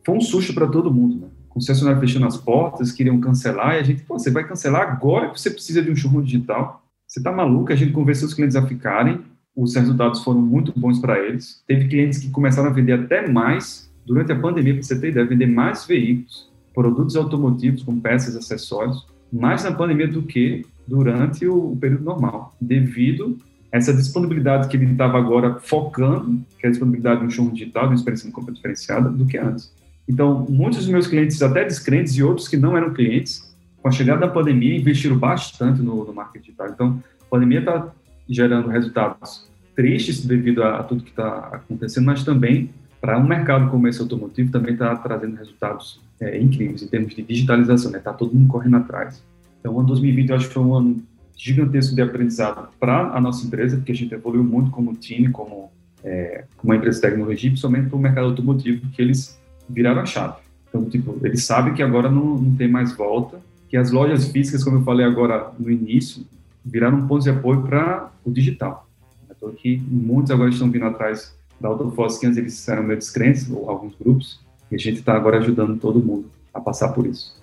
[0.05, 1.29] foi um susto para todo mundo, né?
[1.53, 5.41] concessionário fechando as portas, queriam cancelar, e a gente, pô, você vai cancelar agora que
[5.41, 6.83] você precisa de um showroom digital?
[7.07, 7.73] Você está maluco?
[7.73, 9.21] A gente convenceu os clientes a ficarem,
[9.55, 11.63] os resultados foram muito bons para eles.
[11.67, 15.27] Teve clientes que começaram a vender até mais durante a pandemia, para você ter ideia,
[15.27, 21.77] vender mais veículos, produtos automotivos com peças, acessórios, mais na pandemia do que durante o,
[21.77, 23.37] período normal, devido
[23.71, 27.53] a essa disponibilidade que ele estava agora focando, que é a disponibilidade de um showroom
[27.53, 29.73] digital, de uma experiência de compra diferenciada, do que antes.
[30.09, 33.93] Então, muitos dos meus clientes, até descrentes e outros que não eram clientes, com a
[33.93, 36.69] chegada da pandemia, investiram bastante no, no marketing digital.
[36.69, 37.89] Então, a pandemia está
[38.29, 43.69] gerando resultados tristes devido a, a tudo que está acontecendo, mas também para um mercado
[43.69, 47.99] como esse automotivo também está trazendo resultados é, incríveis em termos de digitalização, né?
[47.99, 49.23] Está todo mundo correndo atrás.
[49.59, 51.03] Então, o ano 2020 eu acho que foi um ano
[51.37, 55.73] gigantesco de aprendizado para a nossa empresa, porque a gente evoluiu muito como time, como,
[56.05, 60.37] é, uma empresa de tecnologia, principalmente para o mercado automotivo, que eles viraram a chave.
[60.69, 64.65] Então, tipo, eles sabem que agora não, não tem mais volta, que as lojas físicas,
[64.65, 66.27] como eu falei agora no início,
[66.65, 68.89] viraram um ponto de apoio para o digital.
[69.31, 73.49] Então, que muitos agora estão vindo atrás da Autofoss, que antes eles eram meio descrentes,
[73.51, 77.41] ou alguns grupos, e a gente está agora ajudando todo mundo a passar por isso.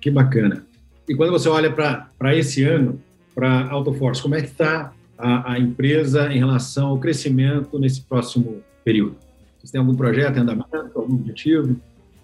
[0.00, 0.64] Que bacana.
[1.08, 3.00] E quando você olha para esse ano,
[3.34, 8.02] para a Autoforce, como é que está a, a, empresa em relação ao crescimento nesse
[8.02, 9.16] próximo período?
[9.60, 11.76] Vocês têm algum projeto em andamento, algum objetivo?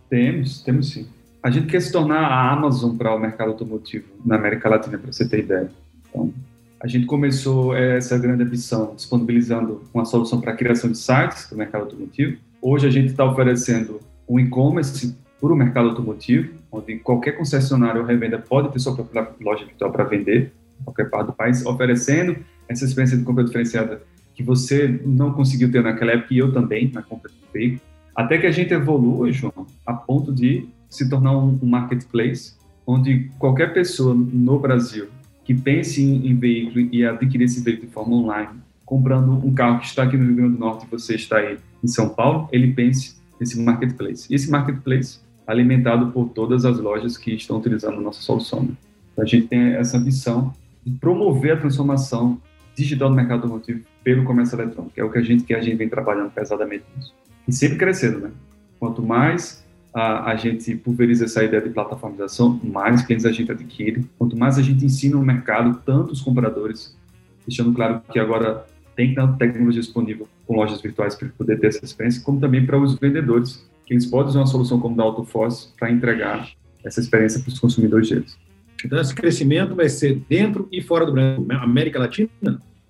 [0.09, 1.07] Temos, temos sim.
[1.43, 5.13] A gente quer se tornar a Amazon para o mercado automotivo na América Latina, para
[5.13, 5.71] você ter ideia.
[6.09, 6.33] Então,
[6.81, 11.55] a gente começou essa grande ambição disponibilizando uma solução para a criação de sites para
[11.55, 12.39] o mercado automotivo.
[12.61, 18.07] Hoje a gente está oferecendo um e-commerce para o mercado automotivo, onde qualquer concessionário ou
[18.07, 22.37] revenda pode ter sua própria loja virtual para vender, em qualquer parte do país, oferecendo
[22.67, 24.01] essa experiência de compra diferenciada
[24.37, 27.81] que você não conseguiu ter naquela época e eu também, na compra do veículo,
[28.15, 32.55] até que a gente evolua, João, a ponto de se tornar um, marketplace
[32.87, 35.09] onde qualquer pessoa no Brasil
[35.43, 38.51] que pense em, em, veículo e adquirir esse veículo de forma online,
[38.85, 41.57] comprando um carro que está aqui no Rio Grande do Norte e você está aí
[41.83, 44.27] em São Paulo, ele pense nesse marketplace.
[44.31, 48.63] E esse marketplace alimentado por todas as lojas que estão utilizando a nossa solução.
[48.63, 48.75] Né?
[49.19, 50.53] A gente tem essa missão
[50.85, 52.41] de promover a transformação
[52.75, 55.75] digital do mercado automotivo pelo comércio eletrônico, é o que a gente que a gente
[55.75, 57.13] vem trabalhando pesadamente nisso.
[57.49, 58.31] E sempre crescendo, né?
[58.79, 64.09] Quanto mais a, a, gente pulveriza essa ideia de plataformização, mais clientes a gente adquire.
[64.17, 66.97] Quanto mais a gente ensina no mercado, tanto os compradores,
[67.45, 68.65] deixando claro que agora
[68.95, 72.79] tem ter tecnologia disponível com lojas virtuais para poder ter essa experiência, como também para
[72.79, 76.49] os vendedores, que eles podem usar uma solução como da AutoForce para entregar
[76.85, 78.39] essa experiência para os consumidores deles.
[78.85, 81.45] Então, esse crescimento vai ser dentro e fora do Brasil.
[81.51, 82.31] América Latina,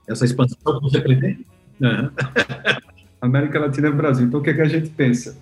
[0.09, 1.47] essa expansão que você pretende?
[1.81, 2.11] Uhum.
[3.21, 4.27] América Latina é Brasil.
[4.27, 5.37] Então, o que, é que a gente pensa?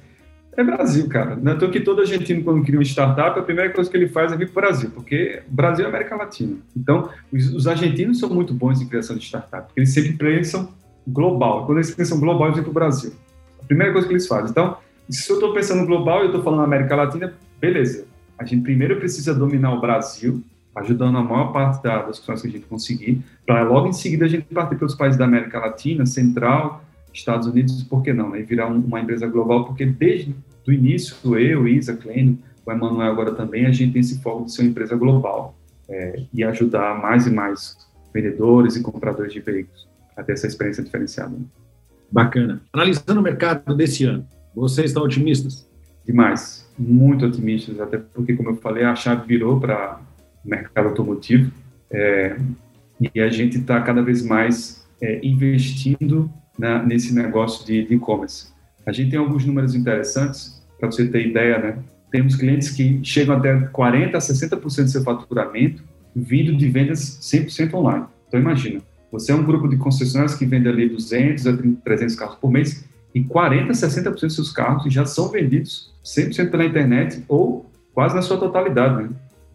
[0.57, 1.37] É Brasil, cara.
[1.37, 4.33] Não é que todo argentino, quando cria uma startup, a primeira coisa que ele faz
[4.33, 6.57] é vir para o Brasil, porque Brasil é América Latina.
[6.77, 10.73] Então, os, os, argentinos são muito bons em criação de startup, porque eles sempre pensam
[11.07, 11.67] global.
[11.67, 13.13] Quando eles pensam global, eles vêm para o Brasil.
[13.61, 14.51] A primeira coisa que eles fazem.
[14.51, 14.77] Então,
[15.11, 18.07] se eu estou pensando global e eu estou falando América Latina, beleza.
[18.39, 20.43] A gente primeiro precisa dominar o Brasil,
[20.77, 24.29] ajudando a maior parte das coisas que a gente conseguir, para logo em seguida a
[24.29, 28.41] gente partir para os países da América Latina, Central, Estados Unidos, por que não, né?
[28.41, 30.35] E virar um, uma empresa global, porque desde
[30.67, 34.53] o início, eu, Isa, Kleino, o Emanuel agora também, a gente tem esse foco de
[34.53, 35.55] ser uma empresa global
[35.89, 37.77] é, e ajudar mais e mais
[38.13, 41.31] vendedores e compradores de veículos a ter essa experiência diferenciada.
[41.31, 41.45] Né?
[42.11, 42.63] Bacana.
[42.73, 45.69] Analisando o mercado desse ano, vocês estão otimistas?
[46.07, 50.01] Demais, muito otimistas, até porque, como eu falei, a chave virou para
[50.45, 51.51] mercado automotivo
[51.91, 52.37] é,
[53.01, 58.53] e a gente está cada vez mais é, investindo na, nesse negócio de e-commerce.
[58.87, 61.79] A gente tem alguns números interessantes, para você ter ideia, né?
[62.11, 65.83] Temos clientes que chegam até 40% a 60% do seu faturamento
[66.15, 68.05] vindo de vendas 100% online.
[68.29, 68.81] Então, imagina,
[69.11, 72.85] você é um grupo de concessionários que vende ali 200 a 300 carros por mês
[73.15, 78.15] e 40% a 60% dos seus carros já são vendidos 100% pela internet ou quase
[78.15, 79.09] na sua totalidade, né?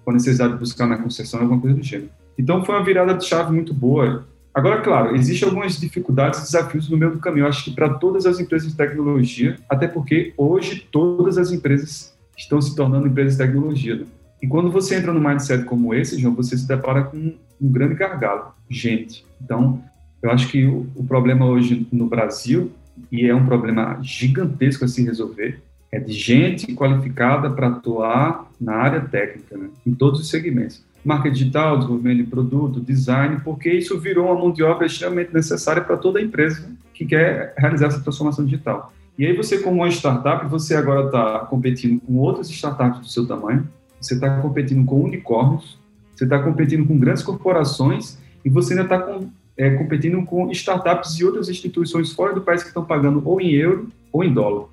[0.09, 2.09] Com a necessidade de buscar na concessão alguma coisa do gênero.
[2.37, 6.89] Então, foi uma virada de chave muito boa Agora, claro, existem algumas dificuldades e desafios
[6.89, 7.45] no meio do caminho.
[7.45, 12.17] Eu acho que para todas as empresas de tecnologia, até porque hoje todas as empresas
[12.35, 13.95] estão se tornando empresas de tecnologia.
[13.97, 14.05] Né?
[14.41, 17.93] E quando você entra num mindset como esse, João, você se depara com um grande
[17.93, 19.23] gargalo, gente.
[19.39, 19.81] Então,
[20.21, 22.71] eu acho que o, o problema hoje no Brasil,
[23.11, 28.75] e é um problema gigantesco a se resolver, é de gente qualificada para atuar na
[28.75, 29.69] área técnica, né?
[29.85, 34.51] em todos os segmentos marca digital, desenvolvimento de produto, design, porque isso virou uma mão
[34.51, 38.93] de obra extremamente necessária para toda empresa que quer realizar essa transformação digital.
[39.17, 43.25] E aí você, como uma startup, você agora está competindo com outras startups do seu
[43.25, 43.67] tamanho,
[43.99, 45.77] você está competindo com unicórnios,
[46.15, 51.19] você está competindo com grandes corporações e você ainda está com, é, competindo com startups
[51.19, 54.67] e outras instituições fora do país que estão pagando ou em euro ou em dólar.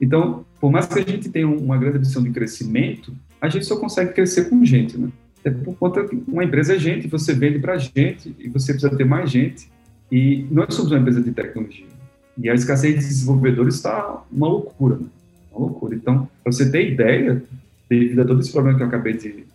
[0.00, 3.76] Então, por mais que a gente tenha uma grande ambição de crescimento, a gente só
[3.76, 5.08] consegue crescer com gente, né?
[5.42, 8.94] É por conta que uma empresa é gente, você vende para gente e você precisa
[8.94, 9.70] ter mais gente.
[10.12, 11.86] E nós somos uma empresa de tecnologia.
[12.36, 15.06] E a escassez de desenvolvedores está uma loucura, né?
[15.50, 15.94] Uma loucura.
[15.94, 17.42] Então, para você ter ideia,
[17.88, 19.46] devido a todo esse problema que eu acabei de,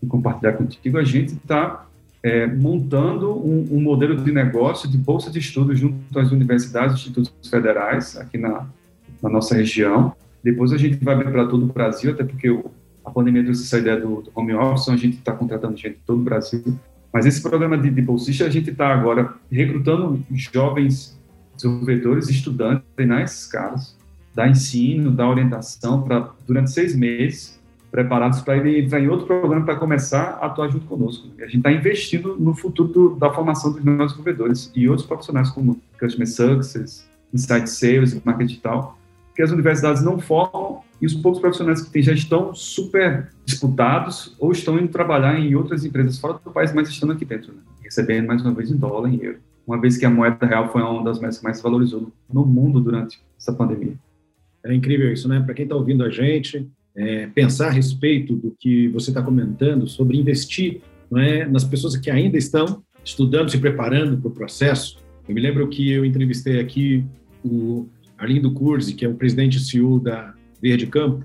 [0.00, 1.86] de compartilhar contigo, a gente está
[2.22, 6.98] é, montando um, um, modelo de negócio de bolsa de estudos junto às universidades e
[7.00, 8.66] institutos federais aqui na,
[9.20, 10.14] na nossa região.
[10.42, 12.48] Depois a gente vai para todo o Brasil, até porque
[13.04, 16.02] a pandemia trouxe essa ideia do, do home office, a gente está contratando gente de
[16.06, 16.62] todo o Brasil.
[17.12, 21.18] Mas esse programa de, de bolsista, a gente está agora recrutando jovens
[21.54, 23.96] desenvolvedores, estudantes, treinar esses caras,
[24.34, 29.66] dar ensino, dar orientação para durante seis meses, preparados para ele entrar em outro programa
[29.66, 31.28] para começar a atuar junto conosco.
[31.38, 35.50] A gente está investindo no futuro do, da formação dos nossos desenvolvedores e outros profissionais
[35.50, 38.98] como Customer Success, Insight Sales, Marketing Digital,
[39.34, 44.36] que as universidades não formam e os poucos profissionais que têm já estão super disputados
[44.38, 47.60] ou estão indo trabalhar em outras empresas fora do país, mas estando aqui dentro, né?
[47.82, 49.38] recebendo mais uma vez em dólar, em euro.
[49.66, 53.20] Uma vez que a moeda real foi uma das mais, mais valorizou no mundo durante
[53.38, 53.94] essa pandemia.
[54.64, 55.40] É incrível isso, né?
[55.40, 59.86] Para quem está ouvindo a gente, é, pensar a respeito do que você está comentando
[59.86, 64.98] sobre investir não é, nas pessoas que ainda estão estudando, se preparando para o processo.
[65.28, 67.04] Eu me lembro que eu entrevistei aqui
[67.44, 67.86] o
[68.22, 70.32] Arlindo Curzi, que é o presidente e CEO da
[70.62, 71.24] Verde Campo,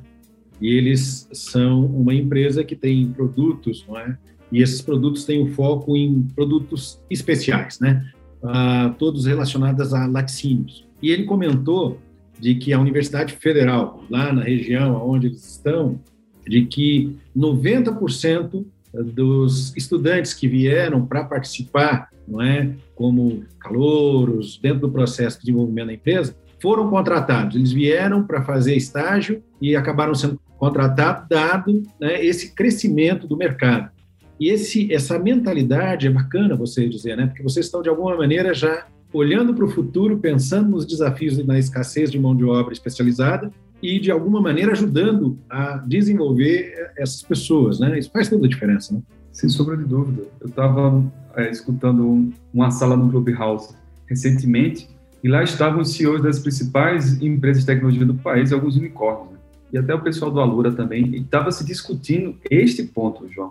[0.60, 4.18] e eles são uma empresa que tem produtos, não é?
[4.52, 8.04] E esses produtos têm um foco em produtos especiais, né?
[8.42, 10.88] Ah, todos relacionados a laticínios.
[11.02, 12.00] E ele comentou
[12.40, 16.00] de que a Universidade Federal, lá na região onde eles estão,
[16.48, 18.66] de que 90%
[19.14, 25.88] dos estudantes que vieram para participar, não é, como calouros, dentro do processo de desenvolvimento
[25.88, 27.56] da empresa, foram contratados.
[27.56, 33.92] Eles vieram para fazer estágio e acabaram sendo contratados, dado né, esse crescimento do mercado.
[34.40, 37.28] E esse, essa mentalidade é bacana você dizer, né?
[37.28, 41.58] Porque vocês estão, de alguma maneira, já olhando para o futuro, pensando nos desafios na
[41.58, 47.80] escassez de mão de obra especializada e, de alguma maneira, ajudando a desenvolver essas pessoas,
[47.80, 47.98] né?
[47.98, 49.02] Isso faz toda a diferença, né?
[49.32, 50.24] Sem sombra de dúvida.
[50.40, 51.04] Eu estava
[51.36, 53.76] é, escutando uma sala no Clubhouse
[54.08, 54.88] recentemente
[55.24, 59.40] e lá estavam os CEOs das principais empresas de tecnologia do país, alguns unicórnios, né?
[59.74, 63.50] e até o pessoal do Alura também, estava se discutindo este ponto, João.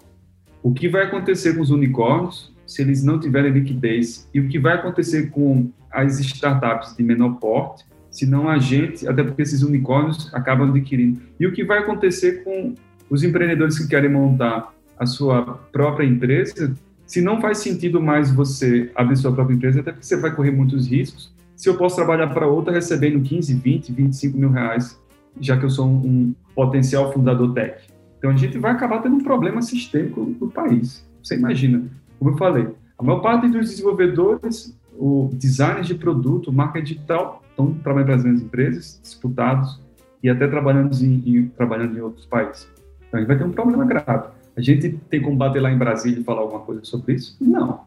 [0.63, 4.29] O que vai acontecer com os unicórnios se eles não tiverem liquidez?
[4.33, 7.85] E o que vai acontecer com as startups de menor porte
[8.17, 11.21] se não a gente, até porque esses unicórnios acabam adquirindo.
[11.39, 12.75] E o que vai acontecer com
[13.11, 16.75] os empreendedores que querem montar a sua própria empresa,
[17.07, 20.51] se não faz sentido mais você abrir sua própria empresa, até porque você vai correr
[20.51, 25.01] muitos riscos, se eu posso trabalhar para outra recebendo 15, 20, 25 mil reais,
[25.41, 27.83] já que eu sou um, um potencial fundador tech.
[28.19, 31.05] Então a gente vai acabar tendo um problema sistêmico no país.
[31.23, 31.83] Você imagina,
[32.19, 37.75] como eu falei, a maior parte dos desenvolvedores, o designers de produto, marca digital, estão
[37.75, 39.81] trabalhando para as empresas, disputados
[40.23, 42.69] e até trabalhando em, em, trabalhando em outros países.
[43.09, 44.29] Então, a gente vai ter um problema grave.
[44.57, 47.37] A gente tem como bater lá em Brasília e falar alguma coisa sobre isso?
[47.41, 47.81] Não,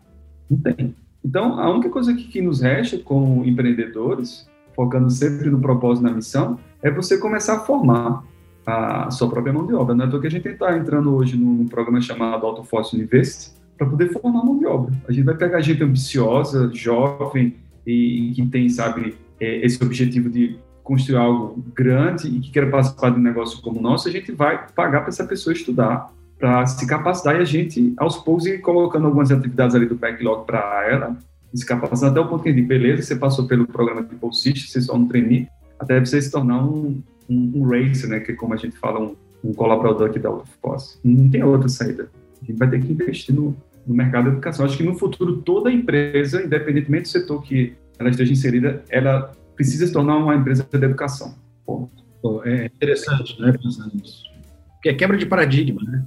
[0.49, 0.95] não tem.
[1.29, 6.11] Então, a única coisa que, que nos resta como empreendedores, focando sempre no propósito, na
[6.11, 8.23] missão, é você começar a formar
[8.65, 9.93] a sua própria mão de obra.
[9.93, 13.85] Não é porque a gente está entrando hoje num programa chamado Auto Force University para
[13.85, 14.91] poder formar mão de obra.
[15.07, 20.57] A gente vai pegar gente ambiciosa, jovem e que tem, sabe, é, esse objetivo de
[20.83, 24.31] construir algo grande e que queira participar de um negócio como o nosso, a gente
[24.31, 28.59] vai pagar para essa pessoa estudar, para se capacitar e a gente, aos poucos, ir
[28.61, 31.17] colocando algumas atividades ali do backlog para ela,
[31.53, 34.81] se capacitando até o ponto que gente, beleza, você passou pelo programa de Pulsist, você
[34.81, 35.47] só trainee,
[35.77, 38.99] até você se tornar um, um, um racer, né, que é como a gente fala,
[38.99, 40.99] um, um colaborador aqui da UFPOS.
[41.03, 42.09] Não tem outra saída.
[42.41, 44.65] A gente vai ter que investir no, no mercado da educação.
[44.65, 49.87] Acho que no futuro toda empresa, independentemente do setor que ela esteja inserida, ela precisa
[49.87, 51.35] se tornar uma empresa de educação.
[51.65, 51.91] Ponto.
[52.45, 54.23] é interessante, né, pensando nisso.
[54.75, 56.05] Porque é quebra de paradigma, né?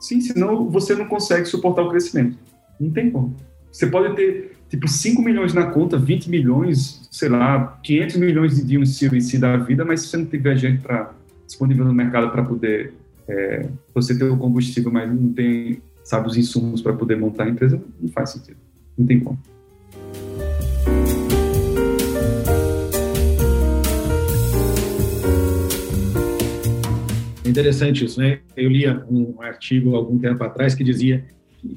[0.00, 2.38] Sim, senão você não consegue suportar o crescimento.
[2.78, 3.34] Não tem como.
[3.72, 8.78] Você pode ter, tipo, 5 milhões na conta, 20 milhões, sei lá, 500 milhões de
[8.78, 11.12] um Series C da vida, mas se você não tiver gente para
[11.46, 12.94] disponível no mercado para poder
[13.28, 17.48] é, você ter o combustível, mas não tem, sabe, os insumos para poder montar a
[17.48, 18.56] empresa, não faz sentido.
[18.96, 19.38] Não tem como.
[27.46, 28.40] É interessante isso, né?
[28.56, 31.24] Eu li um artigo algum tempo atrás que dizia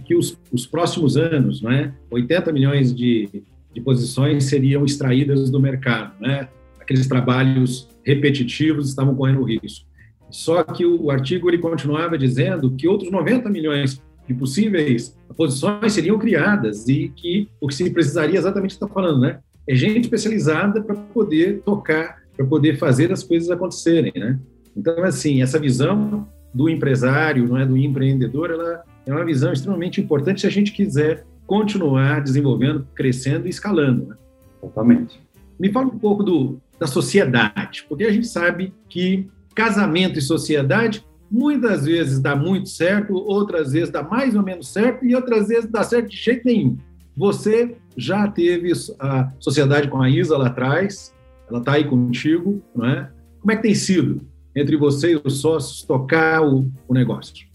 [0.03, 6.13] que os, os próximos anos, né, 80 milhões de, de posições seriam extraídas do mercado,
[6.19, 6.49] né?
[6.79, 9.85] Aqueles trabalhos repetitivos estavam correndo risco.
[10.31, 15.93] Só que o, o artigo ele continuava dizendo que outros 90 milhões de possíveis posições
[15.93, 19.39] seriam criadas e que o que se precisaria exatamente está falando, né?
[19.67, 24.39] É gente especializada para poder tocar, para poder fazer as coisas acontecerem, né?
[24.79, 29.99] Então, assim, essa visão do empresário, não é, do empreendedor, ela é uma visão extremamente
[29.99, 34.07] importante se a gente quiser continuar desenvolvendo, crescendo e escalando.
[34.07, 34.15] Né?
[34.61, 35.19] Totalmente.
[35.59, 41.05] Me fala um pouco do, da sociedade, porque a gente sabe que casamento e sociedade
[41.29, 45.69] muitas vezes dá muito certo, outras vezes dá mais ou menos certo e outras vezes
[45.69, 46.77] dá certo de jeito nenhum.
[47.17, 51.13] Você já teve a sociedade com a Isa lá atrás,
[51.49, 53.09] ela está aí contigo, não é?
[53.41, 54.21] Como é que tem sido
[54.59, 57.47] entre você e os sócios tocar o, o negócio?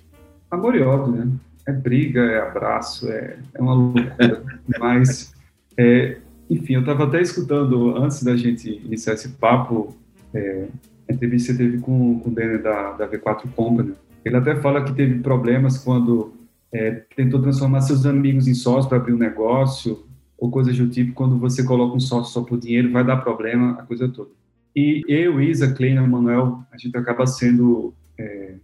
[0.51, 1.29] Amor e ódio, né?
[1.67, 4.43] É briga, é abraço, é, é uma loucura.
[4.79, 5.35] Mas,
[5.77, 9.97] é, enfim, eu estava até escutando, antes da gente iniciar esse papo,
[10.33, 10.67] é,
[11.09, 13.95] a entrevista que teve com, com o Daniel da, da V4 Company.
[14.25, 16.33] Ele até fala que teve problemas quando
[16.73, 20.05] é, tentou transformar seus amigos em sócios para abrir um negócio,
[20.39, 23.73] ou coisas do tipo, quando você coloca um sócio só por dinheiro, vai dar problema,
[23.73, 24.31] a coisa toda.
[24.75, 28.55] E eu, Isa, Kleiner, Manuel, a gente acaba sendo é,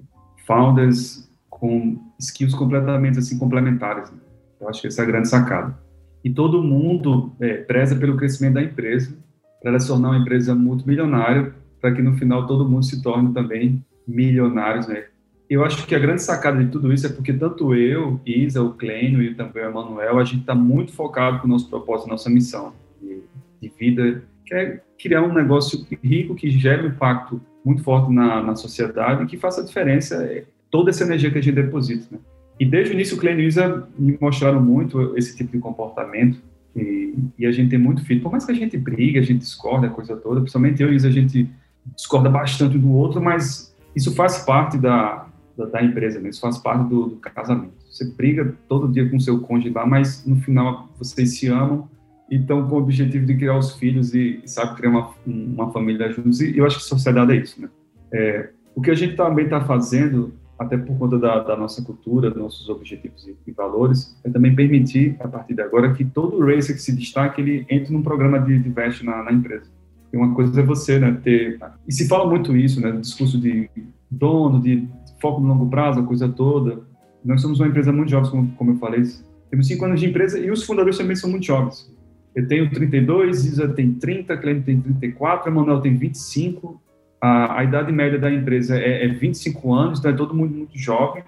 [0.47, 4.11] founders com skills completamente assim complementares.
[4.11, 4.19] Né?
[4.61, 5.79] Eu acho que essa é a grande sacada.
[6.25, 9.17] E todo mundo é, preza pelo crescimento da empresa,
[9.61, 13.33] para ela se tornar uma empresa multimilionária, para que no final todo mundo se torne
[13.33, 15.05] também milionários, né?
[15.49, 18.75] Eu acho que a grande sacada de tudo isso é porque tanto eu, Isa, o
[18.75, 22.31] Clênio e também o Emanuel, a gente está muito focado com o nosso propósito, nossa
[22.31, 23.23] missão de,
[23.61, 28.43] de vida que é criar um negócio rico que gere um impacto muito forte na,
[28.43, 32.07] na sociedade e que faça a diferença é, toda essa energia que a gente deposita.
[32.11, 32.19] Né?
[32.59, 36.39] E desde o início, o User me mostraram muito esse tipo de comportamento
[36.77, 38.21] e, e, a gente tem muito filho.
[38.21, 40.97] Por mais que a gente briga, a gente discorda, a coisa toda, principalmente eu e
[40.97, 41.51] a gente
[41.97, 45.27] discorda bastante do outro, mas isso faz parte da,
[45.57, 46.29] da, da empresa, né?
[46.29, 47.73] isso faz parte do, do, casamento.
[47.91, 51.89] Você briga todo dia com seu cônjuge lá, mas no final vocês se amam
[52.37, 56.41] estão com o objetivo de criar os filhos e, sabe, criar uma, uma família juntos.
[56.41, 57.69] E eu acho que sociedade é isso, né?
[58.13, 62.31] É, o que a gente também está fazendo, até por conta da, da, nossa cultura,
[62.31, 66.45] dos nossos objetivos e, e, valores, é também permitir, a partir de agora, que todo
[66.45, 69.71] racer que se destaque, ele entre num programa de, de veste na, na, empresa.
[70.13, 71.59] E uma coisa é você, né, ter...
[71.87, 73.69] E se fala muito isso, né, discurso de
[74.11, 74.89] dono, de
[75.21, 76.81] foco no longo prazo, a coisa toda.
[77.25, 79.03] Nós somos uma empresa muito jovem, como, como eu falei,
[79.51, 81.93] temos cinco anos de empresa e os fundadores também são muito jovens.
[82.35, 86.81] Eu tenho 32, Isa tem 30, Clênio tem 34, Emanuel tem 25.
[87.21, 90.79] A, a idade média da empresa é, é 25 anos, então é todo mundo muito
[90.79, 91.25] jovem,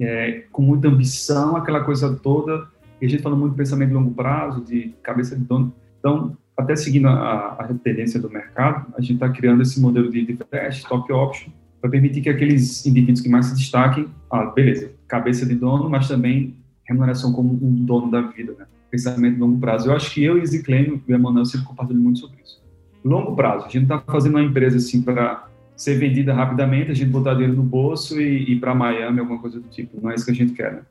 [0.00, 2.68] é, com muita ambição, aquela coisa toda.
[3.00, 5.74] E a gente fala muito de pensamento de longo prazo, de cabeça de dono.
[5.98, 10.24] Então, até seguindo a, a tendência do mercado, a gente está criando esse modelo de,
[10.24, 10.38] de
[10.70, 15.54] stock option, para permitir que aqueles indivíduos que mais se destaquem, ah, beleza, cabeça de
[15.54, 18.66] dono, mas também remuneração como um dono da vida, né?
[18.96, 19.88] Pensamento de longo prazo.
[19.88, 22.62] Eu acho que eu e Ziclênio e o Emanuel sempre compartilham muito sobre isso.
[23.04, 26.94] Longo prazo, a gente não está fazendo uma empresa assim para ser vendida rapidamente, a
[26.94, 30.00] gente botar dinheiro no bolso e ir para Miami, alguma coisa do tipo.
[30.00, 30.82] Não é isso que a gente quer, né?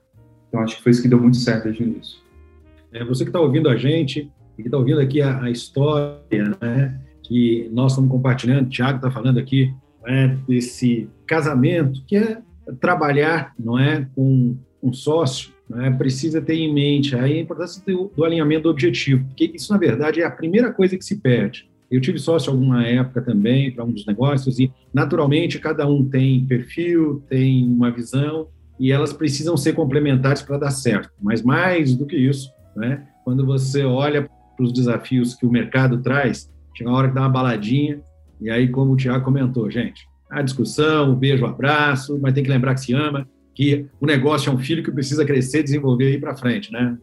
[0.48, 2.20] Então acho que foi isso que deu muito certo desde o início.
[2.94, 6.58] É, você que está ouvindo a gente e que está ouvindo aqui a, a, história,
[6.62, 9.74] né, que nós estamos compartilhando, o Thiago está falando aqui,
[10.06, 12.38] né, desse casamento, que é
[12.80, 18.24] trabalhar, não é, com um sócio né, precisa ter em mente a importância do, do,
[18.24, 21.70] alinhamento do objetivo, porque isso, na verdade, é a primeira coisa que se perde.
[21.90, 26.46] Eu tive sócio alguma época também para um dos negócios e, naturalmente, cada um tem
[26.46, 28.48] perfil, tem uma visão
[28.80, 31.12] e elas precisam ser complementares para dar certo.
[31.22, 36.02] Mas mais do que isso, né, quando você olha para os desafios que o mercado
[36.02, 38.02] traz, chega uma hora que dá uma baladinha
[38.42, 42.44] e aí, como o Tiago comentou, gente, a discussão, o beijo, o abraço, mas tem
[42.44, 46.12] que lembrar que se ama, que o negócio é um filho que precisa crescer, desenvolver
[46.12, 46.98] e ir para frente, né?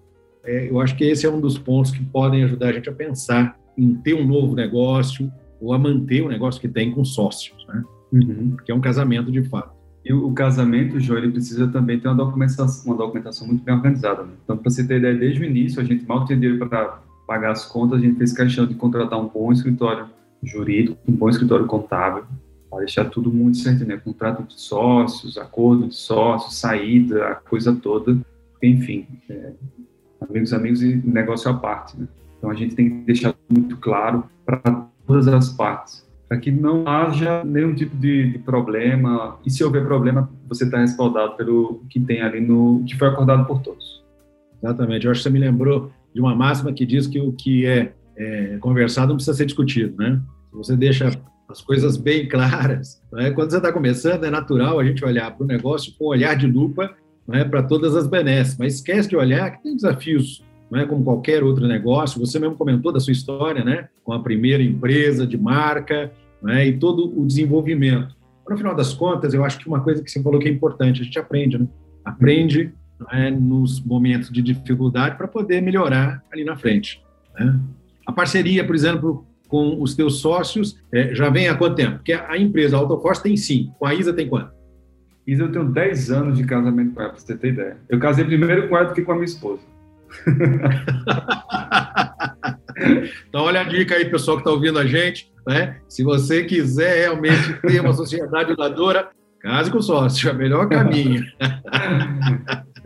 [0.45, 2.93] É, eu acho que esse é um dos pontos que podem ajudar a gente a
[2.93, 7.67] pensar em ter um novo negócio ou a manter o negócio que tem com sócios,
[7.67, 7.83] né?
[8.13, 8.57] Uhum.
[8.65, 9.73] Que é um casamento de fato.
[10.05, 14.25] E o, casamento, João, ele precisa também ter uma documentação, uma documentação muito bem organizada.
[14.25, 14.33] Né?
[14.43, 17.53] Então, para você ter ideia, desde o início, a gente mal tinha dinheiro para pagar
[17.53, 20.07] as contas, a gente fez questão de contratar um bom escritório
[20.43, 22.25] jurídico, um bom escritório contábil,
[22.73, 23.99] para deixar tudo muito certo, né?
[23.99, 28.17] Contrato de sócios, acordo de sócios, saída, a coisa toda.
[28.63, 29.53] Enfim, é,
[30.27, 32.09] amigos, amigos e negócio à parte, né?
[32.39, 36.89] Então a gente tem que deixar muito claro para todas as partes, para que não
[36.89, 39.37] haja nenhum tipo de, de, problema.
[39.45, 43.47] E se houver problema, você está respaldado pelo que tem ali no que foi acordado
[43.47, 44.03] por todos.
[44.63, 45.05] Exatamente.
[45.05, 47.93] Eu acho que você me lembrou de uma máxima que diz que o que é,
[48.17, 50.21] é conversado não precisa ser discutido, né?
[50.51, 51.11] Se você deixa
[51.49, 53.03] as coisas bem claras.
[53.19, 53.31] É?
[53.31, 56.37] Quando você está começando, é natural a gente olhar para o negócio com um olhar
[56.37, 56.95] de lupa
[57.31, 57.45] é?
[57.45, 61.43] para todas as benesses, mas esquece de olhar que tem desafios, não é como qualquer
[61.43, 62.19] outro negócio.
[62.21, 63.89] Você mesmo comentou da sua história, né?
[64.03, 66.11] com a primeira empresa de marca
[66.49, 66.67] é?
[66.67, 68.17] e todo o desenvolvimento.
[68.49, 71.01] No final das contas, eu acho que uma coisa que você falou que é importante,
[71.01, 71.67] a gente aprende, né?
[72.05, 72.73] aprende
[73.13, 73.31] é?
[73.31, 77.03] nos momentos de dificuldade para poder melhorar ali na frente.
[77.39, 77.59] Né?
[78.07, 81.97] A parceria, por exemplo, com os teus sócios é, já vem há quanto tempo?
[81.97, 84.51] Porque a empresa a Autoforce tem sim, com a Isa tem quanto?
[85.27, 87.77] Isa, eu tenho 10 anos de casamento com ela, para você ter ideia.
[87.87, 89.61] Eu casei primeiro com ela do que com a minha esposa.
[93.29, 95.31] então, olha a dica aí, pessoal que está ouvindo a gente.
[95.47, 95.77] Né?
[95.87, 101.23] Se você quiser realmente ter uma sociedade duradoura, case com sócio, é o melhor caminho.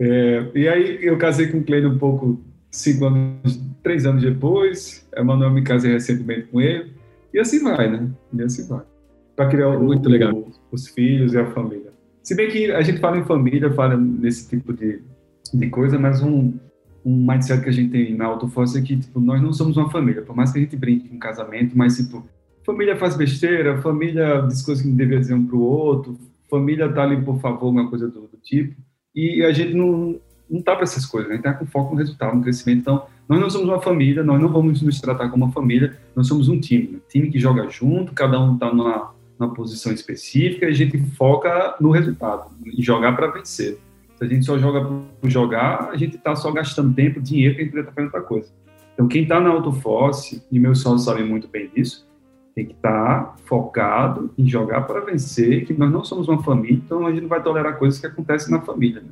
[0.01, 2.43] é, e aí, eu casei com o Cleide um pouco,
[2.77, 6.91] cinco anos três anos depois, Emanuel me casei recentemente com ele,
[7.33, 8.09] e assim vai, né?
[8.33, 8.81] E assim vai.
[9.35, 10.33] Para criar é muito o, legal.
[10.33, 11.93] O, os filhos e a família.
[12.21, 15.01] Se bem que a gente fala em família, fala nesse tipo de,
[15.53, 16.53] de coisa, mas um,
[17.05, 19.89] um mindset que a gente tem na Autoforce é que, tipo, nós não somos uma
[19.89, 22.27] família, por mais que a gente brinque com casamento, mas, tipo,
[22.65, 26.17] família faz besteira, família diz coisas que não deveria dizer um pro outro,
[26.49, 28.75] família tá ali por favor, uma coisa do, do tipo,
[29.15, 30.19] e a gente não,
[30.49, 31.35] não tá para essas coisas, né?
[31.35, 34.23] A gente tá com foco no resultado, no crescimento, então nós não somos uma família,
[34.23, 36.95] nós não vamos nos tratar como uma família, nós somos um time.
[36.95, 40.97] Um time que joga junto, cada um está numa, numa posição específica e a gente
[41.15, 43.77] foca no resultado, em jogar para vencer.
[44.15, 44.83] Se a gente só joga
[45.21, 48.13] por jogar, a gente está só gastando tempo, dinheiro, que a gente poderia estar fazendo
[48.13, 48.51] outra coisa.
[48.93, 52.07] Então, quem está na Autoforce, e meus sócios sabem muito bem disso,
[52.55, 56.81] tem que estar tá focado em jogar para vencer, que nós não somos uma família,
[56.83, 59.01] então a gente não vai tolerar coisas que acontecem na família.
[59.01, 59.09] Né?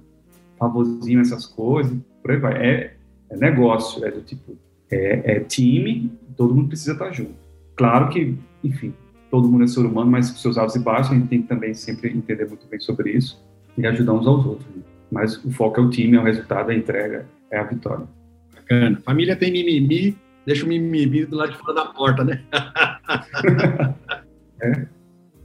[0.68, 2.54] Favorzinho, essas coisas, por aí vai.
[2.54, 2.94] É,
[3.30, 4.58] é negócio, é do tipo,
[4.92, 7.34] é, é time, todo mundo precisa estar junto.
[7.76, 8.94] Claro que, enfim,
[9.30, 11.48] todo mundo é ser humano, mas com seus altos e baixos, a gente tem que
[11.48, 13.44] também sempre entender muito bem sobre isso
[13.78, 14.68] e ajudar uns aos outros.
[14.76, 14.82] Né?
[15.12, 18.06] Mas o foco é o time, é o resultado, é a entrega, é a vitória.
[18.54, 19.02] Bacana.
[19.04, 22.42] Família tem mimimi, deixa o mimimi do lado de fora da porta, né?
[24.62, 24.88] é.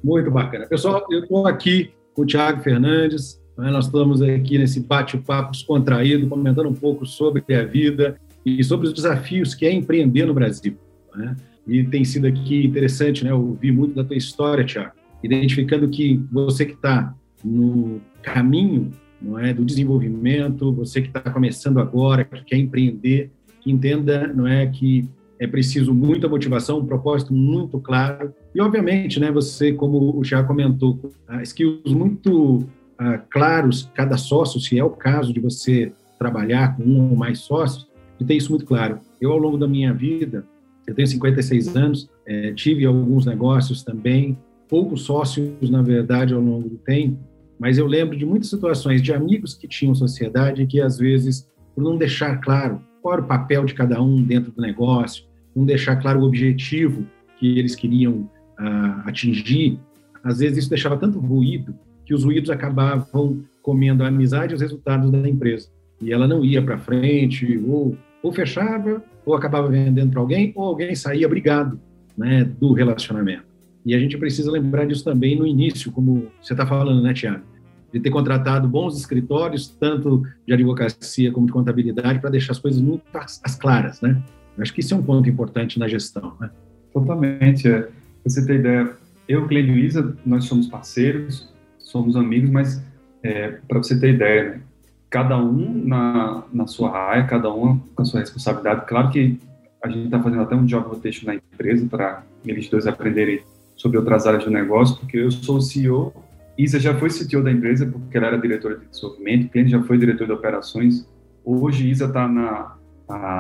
[0.03, 0.67] Muito bacana.
[0.67, 3.40] Pessoal, eu estou aqui com o Tiago Fernandes?
[3.69, 8.95] Nós estamos aqui nesse bate-papo descontraído, comentando um pouco sobre a vida e sobre os
[8.95, 10.77] desafios que é empreender no Brasil.
[11.15, 11.37] Né?
[11.67, 14.93] E tem sido aqui interessante né, ouvir muito da tua história, Tiago,
[15.23, 18.91] identificando que você que está no caminho
[19.21, 23.31] não é, do desenvolvimento, você que está começando agora, que quer empreender,
[23.61, 25.07] que entenda não é, que
[25.39, 28.33] é preciso muita motivação, um propósito muito claro.
[28.55, 32.67] E, obviamente, né, você, como o Tiago comentou, uh, skills muito
[33.01, 37.39] uh, claros, cada sócio, se é o caso de você trabalhar com um ou mais
[37.41, 37.89] sócios,
[38.19, 38.99] de ter isso muito claro.
[39.21, 40.45] Eu, ao longo da minha vida,
[40.87, 44.37] eu tenho 56 anos, é, tive alguns negócios também,
[44.69, 47.19] poucos sócios, na verdade, ao longo do tempo,
[47.59, 51.83] mas eu lembro de muitas situações de amigos que tinham sociedade que, às vezes, por
[51.83, 55.25] não deixar claro qual era o papel de cada um dentro do negócio,
[55.55, 57.07] não deixar claro o objetivo
[57.39, 58.29] que eles queriam
[58.59, 59.79] ah, atingir,
[60.23, 61.75] às vezes isso deixava tanto ruído
[62.11, 65.69] que os ruídos acabavam comendo a amizade e os resultados da empresa.
[66.03, 70.65] E ela não ia para frente, ou, ou fechava, ou acabava vendendo para alguém, ou
[70.65, 71.79] alguém saía brigado
[72.19, 73.45] né, do relacionamento.
[73.87, 77.45] E a gente precisa lembrar disso também no início, como você está falando, né, Tiago?
[77.93, 82.81] De ter contratado bons escritórios, tanto de advocacia como de contabilidade, para deixar as coisas
[82.81, 84.21] muito as claras, né?
[84.59, 86.51] Acho que isso é um ponto importante na gestão, né?
[86.93, 87.69] Totalmente.
[87.69, 87.89] É.
[88.25, 88.97] Você tem ideia,
[89.29, 91.49] eu, Cleide Luísa, nós somos parceiros,
[91.91, 92.83] somos amigos, mas
[93.23, 94.61] é, para você ter ideia, né?
[95.09, 98.87] cada um na, na sua área, cada um com a sua responsabilidade.
[98.87, 99.39] Claro que
[99.83, 103.41] a gente está fazendo até um job rotation na empresa para eles dois aprenderem
[103.77, 106.13] sobre outras áreas do negócio, porque eu sou o CEO,
[106.57, 109.97] Isa já foi CTO da empresa, porque ela era diretora de desenvolvimento, cliente já foi
[109.97, 111.09] diretor de operações.
[111.43, 112.77] Hoje, Isa está na,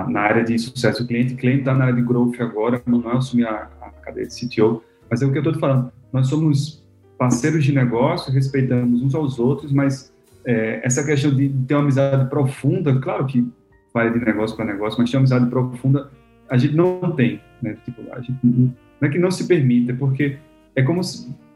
[0.08, 3.46] na área de sucesso do cliente, cliente está na área de growth agora, Manuel assumiu
[3.46, 4.82] a, a cadeia de CTO.
[5.10, 6.79] Mas é o que eu estou te falando, nós somos
[7.20, 10.10] parceiros de negócio, respeitamos uns aos outros, mas
[10.42, 13.46] é, essa questão de ter uma amizade profunda, claro que
[13.92, 16.10] vai de negócio para negócio, mas ter uma amizade profunda,
[16.48, 17.76] a gente não tem, né?
[17.84, 20.38] Tipo, a gente não é que não se permita, porque
[20.74, 21.02] é como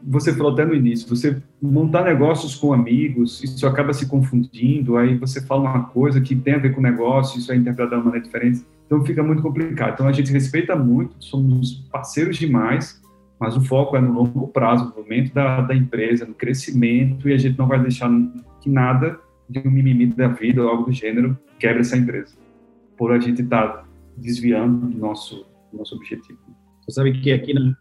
[0.03, 5.17] você falou até no início, você montar negócios com amigos, isso acaba se confundindo, aí
[5.17, 7.95] você fala uma coisa que tem a ver com o negócio, isso é interpretado de
[7.95, 9.93] uma maneira diferente, então fica muito complicado.
[9.95, 13.01] Então a gente respeita muito, somos parceiros demais,
[13.39, 17.33] mas o foco é no longo prazo, no momento da, da empresa, no crescimento, e
[17.33, 18.09] a gente não vai deixar
[18.61, 19.19] que nada
[19.49, 22.35] de um mimimi da vida ou algo do gênero quebre essa empresa,
[22.97, 23.85] por a gente estar tá
[24.17, 26.39] desviando do nosso, do nosso objetivo.
[26.81, 27.75] Você sabe que aqui na,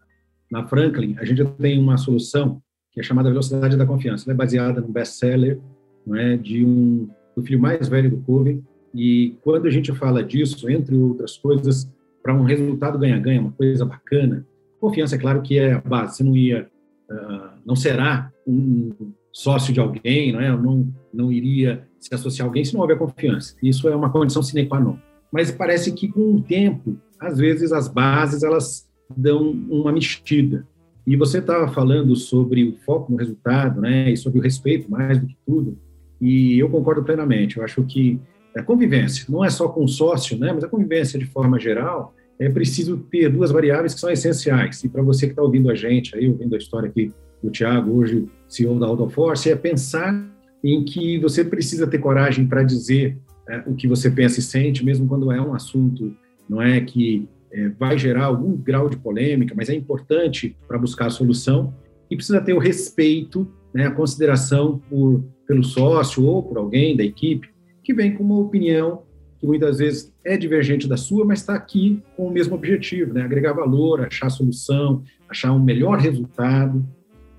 [0.50, 2.60] na Franklin a gente tem uma solução
[2.94, 4.30] que é chamada Velocidade da Confiança.
[4.30, 5.60] É baseada no best-seller
[6.06, 8.62] não é, de um, do filho mais velho do Covey.
[8.94, 11.90] E quando a gente fala disso, entre outras coisas,
[12.22, 14.46] para um resultado ganha-ganha, uma coisa bacana,
[14.88, 16.16] confiança, é claro que é a base.
[16.16, 16.68] Você não ia,
[17.10, 18.90] uh, não será um
[19.32, 20.50] sócio de alguém, não é?
[20.50, 23.56] Não, não iria se associar a alguém se não houver confiança.
[23.62, 24.96] Isso é uma condição sine qua non.
[25.32, 30.66] Mas parece que com o tempo, às vezes as bases elas dão uma mexida.
[31.06, 35.18] E você estava falando sobre o foco no resultado, né, e sobre o respeito mais
[35.18, 35.78] do que tudo,
[36.20, 37.58] e eu concordo plenamente.
[37.58, 38.18] Eu acho que
[38.56, 42.14] a convivência, não é só com o sócio, né, mas a convivência de forma geral,
[42.38, 44.82] é preciso ter duas variáveis que são essenciais.
[44.82, 47.12] E para você que está ouvindo a gente, aí ouvindo a história aqui
[47.42, 50.14] do Tiago, hoje CEO da AutoForce, é pensar
[50.62, 53.18] em que você precisa ter coragem para dizer
[53.48, 56.16] é, o que você pensa e sente, mesmo quando é um assunto,
[56.48, 61.06] não é que é, vai gerar algum grau de polêmica, mas é importante para buscar
[61.06, 61.74] a solução
[62.10, 67.04] e precisa ter o respeito, né, a consideração por, pelo sócio ou por alguém da
[67.04, 67.48] equipe
[67.82, 69.02] que vem com uma opinião
[69.44, 73.22] que muitas vezes é divergente da sua, mas está aqui com o mesmo objetivo, né,
[73.22, 76.82] agregar valor, achar solução, achar um melhor resultado.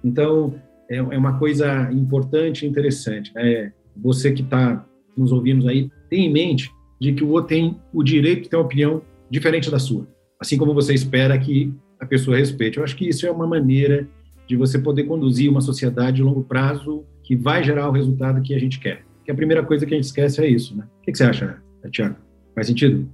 [0.03, 0.53] Então,
[0.87, 3.33] é, é uma coisa importante e interessante.
[3.33, 3.73] Né?
[3.97, 4.85] Você que está
[5.17, 6.69] nos ouvindo aí, tem em mente
[7.01, 9.01] de que o outro tem o direito de ter uma opinião
[9.31, 10.07] diferente da sua,
[10.39, 12.77] assim como você espera que a pessoa respeite.
[12.77, 14.07] Eu acho que isso é uma maneira
[14.47, 18.53] de você poder conduzir uma sociedade de longo prazo que vai gerar o resultado que
[18.53, 19.03] a gente quer.
[19.23, 20.85] Que a primeira coisa que a gente esquece é isso, né?
[20.99, 22.15] O que você acha, Tiago?
[22.53, 23.07] Faz sentido?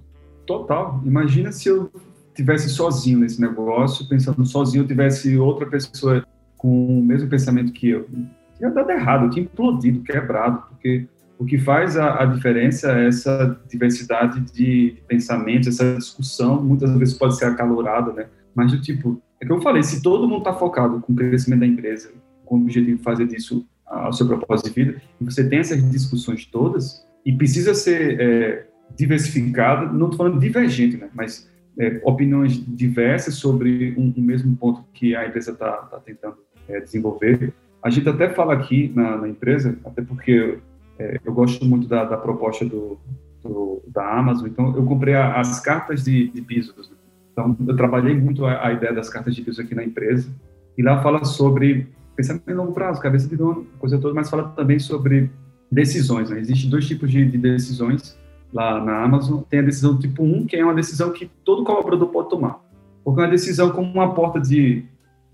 [0.45, 1.01] Total.
[1.05, 1.91] Imagina se eu
[2.33, 6.25] tivesse sozinho nesse negócio, pensando sozinho, eu tivesse outra pessoa
[6.57, 8.07] com o mesmo pensamento que eu.
[8.57, 11.07] Tinha dado errado, eu tinha implodido, quebrado, porque
[11.39, 16.95] o que faz a, a diferença é essa diversidade de, de, pensamentos, essa discussão, muitas
[16.95, 18.27] vezes pode ser acalorada, né?
[18.53, 21.61] Mas do tipo, é que eu falei, se todo mundo está focado com o crescimento
[21.61, 22.11] da empresa,
[22.45, 25.89] com o objetivo de fazer disso ao seu propósito de vida, e você tem essas
[25.89, 28.67] discussões todas, e precisa ser é,
[29.93, 31.09] não estou falando divergente, né?
[31.13, 31.49] Mas
[31.79, 36.79] é, opiniões diversas sobre um, um, mesmo ponto que a empresa está tá tentando é,
[36.79, 37.53] desenvolver.
[37.83, 40.59] A gente até fala aqui na, na empresa, até porque
[40.99, 42.99] é, eu gosto muito da, da proposta do,
[43.41, 46.89] do, da Amazon, então eu comprei a, as cartas de, de pisos.
[46.89, 46.97] Né?
[47.31, 50.29] Então, eu trabalhei muito a, a, ideia das cartas de pisos aqui na empresa,
[50.77, 54.49] e lá fala sobre pensamento em longo prazo, cabeça de dono, coisa toda, mas fala
[54.49, 55.31] também sobre
[55.71, 56.29] decisões.
[56.29, 56.39] Né?
[56.39, 58.17] Existem dois tipos de, de decisões
[58.53, 59.41] lá na Amazon.
[59.49, 62.59] Tem a decisão tipo 1, que é uma decisão que todo colaborador pode tomar.
[63.03, 64.83] Porque é uma decisão como uma porta de,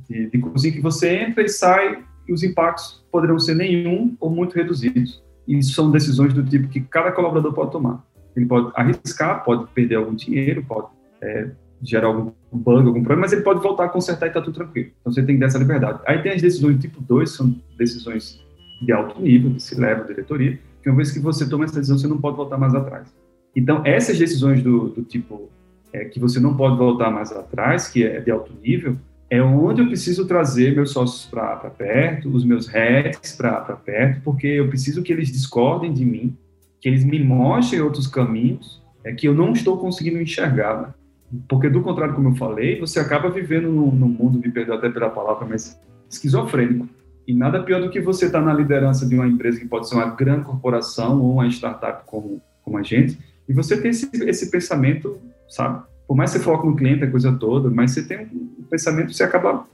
[0.08, 4.30] de, de cozinha que você entra e sai e os impactos poderão ser nenhum ou
[4.30, 5.24] muito reduzidos.
[5.48, 8.06] E são decisões do tipo que cada colaborador pode tomar.
[8.36, 10.88] Ele pode arriscar, pode perder algum dinheiro, pode
[11.22, 11.50] é,
[11.82, 14.92] gerar algum bug, algum problema, mas ele pode voltar a consertar e está tudo tranquilo.
[15.00, 16.02] Então você tem dessa liberdade.
[16.06, 18.46] Aí tem as decisões tipo 2, são decisões
[18.82, 21.76] de alto nível, que se leva à diretoria, que uma vez que você toma essa
[21.76, 23.14] decisão, você não pode voltar mais atrás.
[23.56, 25.50] Então, essas decisões do, do tipo
[25.92, 28.96] é, que você não pode voltar mais atrás, que é de alto nível,
[29.30, 34.48] é onde eu preciso trazer meus sócios para perto, os meus heads para perto, porque
[34.48, 36.36] eu preciso que eles discordem de mim,
[36.80, 40.82] que eles me mostrem outros caminhos é, que eu não estou conseguindo enxergar.
[40.82, 40.94] Né?
[41.50, 44.90] Porque, do contrário, como eu falei, você acaba vivendo num, num mundo, me perdoe até
[44.90, 46.88] pela palavra, mas esquizofrênico.
[47.28, 49.90] E nada pior do que você estar tá na liderança de uma empresa que pode
[49.90, 53.20] ser uma grande corporação ou uma startup como, como a gente,
[53.50, 55.20] e você tem esse, esse pensamento,
[55.50, 55.84] sabe?
[56.08, 59.12] Por mais que você foque no cliente, a coisa toda, mas você tem um pensamento,
[59.12, 59.68] você acaba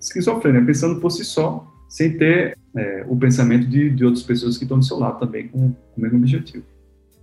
[0.00, 0.66] esquizofrênico, né?
[0.66, 4.78] pensando por si só, sem ter é, o pensamento de, de outras pessoas que estão
[4.78, 6.64] do seu lado também com, com o mesmo objetivo.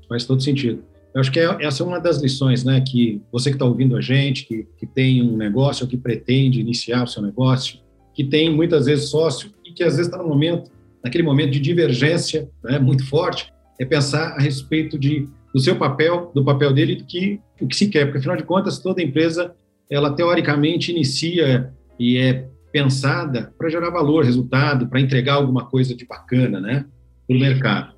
[0.07, 0.83] Faz todo sentido.
[1.13, 2.81] Eu acho que é, essa é uma das lições, né?
[2.81, 6.59] Que você que está ouvindo a gente, que, que tem um negócio ou que pretende
[6.59, 7.79] iniciar o seu negócio,
[8.13, 10.71] que tem muitas vezes sócio que às vezes está no momento,
[11.03, 16.31] naquele momento de divergência, né, muito forte, é pensar a respeito de do seu papel,
[16.33, 19.53] do papel dele, do que o que se quer, porque afinal de contas toda empresa
[19.89, 26.05] ela teoricamente inicia e é pensada para gerar valor, resultado, para entregar alguma coisa de
[26.05, 26.85] bacana, né,
[27.27, 27.93] para o mercado.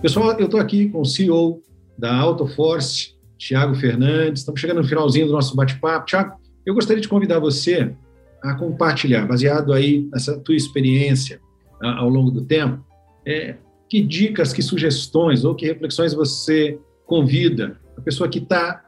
[0.00, 1.60] Pessoal, eu estou aqui com o CEO
[1.98, 4.40] da AutoForce, Tiago Fernandes.
[4.40, 6.06] Estamos chegando no finalzinho do nosso bate-papo.
[6.06, 7.94] Tiago, eu gostaria de convidar você
[8.42, 11.40] a compartilhar, baseado aí nessa tua experiência
[11.80, 12.84] ao longo do tempo,
[13.26, 13.56] é,
[13.88, 18.84] que dicas, que sugestões ou que reflexões você convida a pessoa que está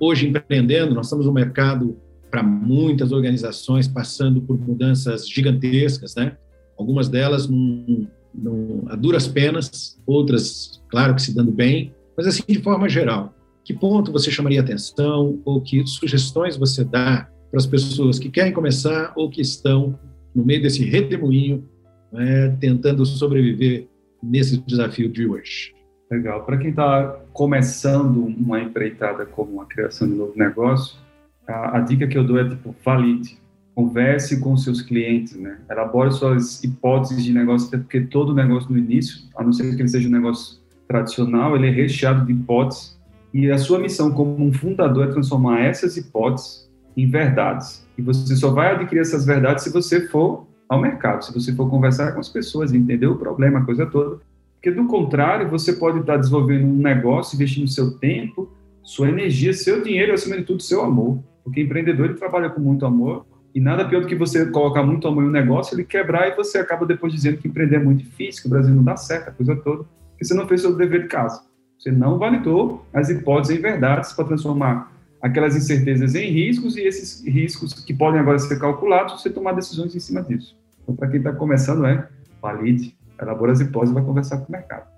[0.00, 0.94] hoje empreendendo.
[0.94, 1.96] Nós estamos no mercado
[2.30, 6.36] para muitas organizações passando por mudanças gigantescas, né?
[6.78, 12.42] Algumas delas num, no, a duras penas, outras, claro que se dando bem, mas assim,
[12.48, 13.32] de forma geral,
[13.64, 18.52] que ponto você chamaria atenção ou que sugestões você dá para as pessoas que querem
[18.52, 19.96] começar ou que estão
[20.34, 21.64] no meio desse redemoinho,
[22.12, 23.86] né, tentando sobreviver
[24.20, 25.72] nesse desafio de hoje?
[26.10, 26.44] Legal.
[26.44, 30.98] Para quem está começando uma empreitada como a criação de um novo negócio,
[31.46, 33.38] a, a dica que eu dou é tipo valide
[33.76, 35.60] converse com seus clientes, né?
[35.70, 39.80] Elabore suas hipóteses de negócio, até porque todo negócio no início, a não ser que
[39.80, 40.57] ele seja um negócio
[40.88, 42.98] tradicional, ele é recheado de hipóteses
[43.32, 47.86] e a sua missão como um fundador é transformar essas hipóteses em verdades.
[47.96, 51.68] E você só vai adquirir essas verdades se você for ao mercado, se você for
[51.68, 54.18] conversar com as pessoas, entender o problema, a coisa toda.
[54.54, 58.50] Porque do contrário, você pode estar desenvolvendo um negócio, investindo seu tempo,
[58.82, 61.22] sua energia, seu dinheiro, acima de tudo, seu amor.
[61.44, 63.24] Porque empreendedor ele trabalha com muito amor
[63.54, 66.36] e nada pior do que você colocar muito amor em um negócio, ele quebrar e
[66.36, 69.28] você acaba depois dizendo que empreender é muito difícil, que o Brasil não dá certo,
[69.28, 69.84] a coisa toda,
[70.18, 71.42] porque você não fez seu dever de casa.
[71.78, 74.92] Você não validou as hipóteses em verdades para transformar
[75.22, 79.94] aquelas incertezas em riscos e esses riscos que podem agora ser calculados, você tomar decisões
[79.94, 80.58] em cima disso.
[80.82, 82.08] Então, para quem está começando, é
[82.42, 84.88] valide, elabora as hipóteses e vai conversar com o mercado.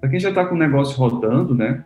[0.00, 1.84] Para quem já está com o negócio rodando, né,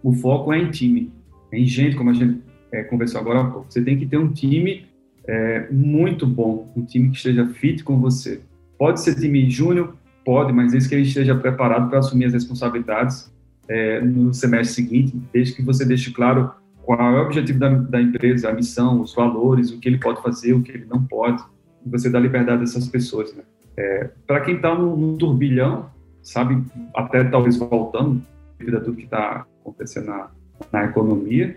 [0.00, 1.12] o foco é em time,
[1.50, 3.66] é em gente, como a gente é, conversou agora há pouco.
[3.68, 4.86] Você tem que ter um time
[5.26, 8.40] é, muito bom, um time que esteja fit com você.
[8.78, 13.32] Pode ser time júnior, pode, mas desde que ele esteja preparado para assumir as responsabilidades
[13.68, 16.52] é, no semestre seguinte, desde que você deixe claro
[16.82, 20.20] qual é o objetivo da, da, empresa, a missão, os valores, o que ele pode
[20.22, 21.42] fazer, o que ele não pode,
[21.84, 23.32] e você dá liberdade a essas pessoas.
[23.34, 23.42] Né?
[23.76, 25.88] É, para quem está num, turbilhão,
[26.22, 26.62] sabe,
[26.94, 28.22] até talvez voltando,
[28.58, 30.30] devido a tudo que está acontecendo na,
[30.72, 31.56] na economia,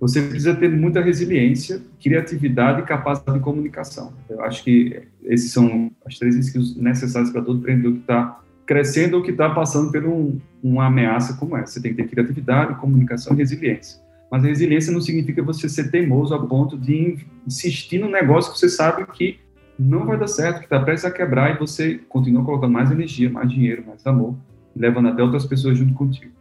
[0.00, 4.14] você precisa ter muita resiliência, criatividade e capacidade de comunicação.
[4.30, 9.18] Eu acho que esses são as três skills necessárias para todo empreendedor que está crescendo
[9.18, 11.74] ou que está passando por um, uma ameaça como essa.
[11.74, 14.00] Você tem que ter criatividade, comunicação e resiliência.
[14.32, 18.58] Mas a resiliência não significa você ser teimoso a ponto de insistir no negócio que
[18.58, 19.38] você sabe que
[19.78, 23.28] não vai dar certo, que está prestes a quebrar e você continua colocando mais energia,
[23.28, 24.36] mais dinheiro, mais amor,
[24.74, 26.39] levando até outras pessoas junto contigo.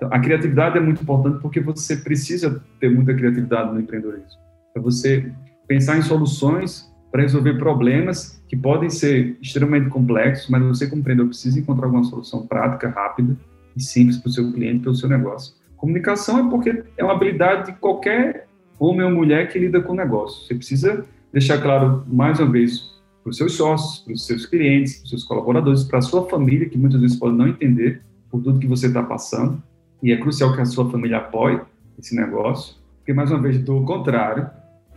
[0.00, 4.40] Então, a criatividade é muito importante porque você precisa ter muita criatividade no empreendedorismo.
[4.72, 5.30] Para você
[5.68, 11.28] pensar em soluções para resolver problemas que podem ser extremamente complexos, mas você, como empreendedor,
[11.28, 13.36] precisa encontrar alguma solução prática, rápida
[13.76, 15.54] e simples para o seu cliente, para o seu negócio.
[15.76, 18.46] Comunicação é porque é uma habilidade de qualquer
[18.78, 20.46] homem ou mulher que lida com negócio.
[20.46, 22.90] Você precisa deixar claro, mais uma vez,
[23.22, 26.26] para os seus sócios, para os seus clientes, para os seus colaboradores, para a sua
[26.26, 29.62] família, que muitas vezes pode não entender por tudo que você está passando.
[30.02, 31.60] E é crucial que a sua família apoie
[31.98, 34.48] esse negócio, porque, mais uma vez, do contrário,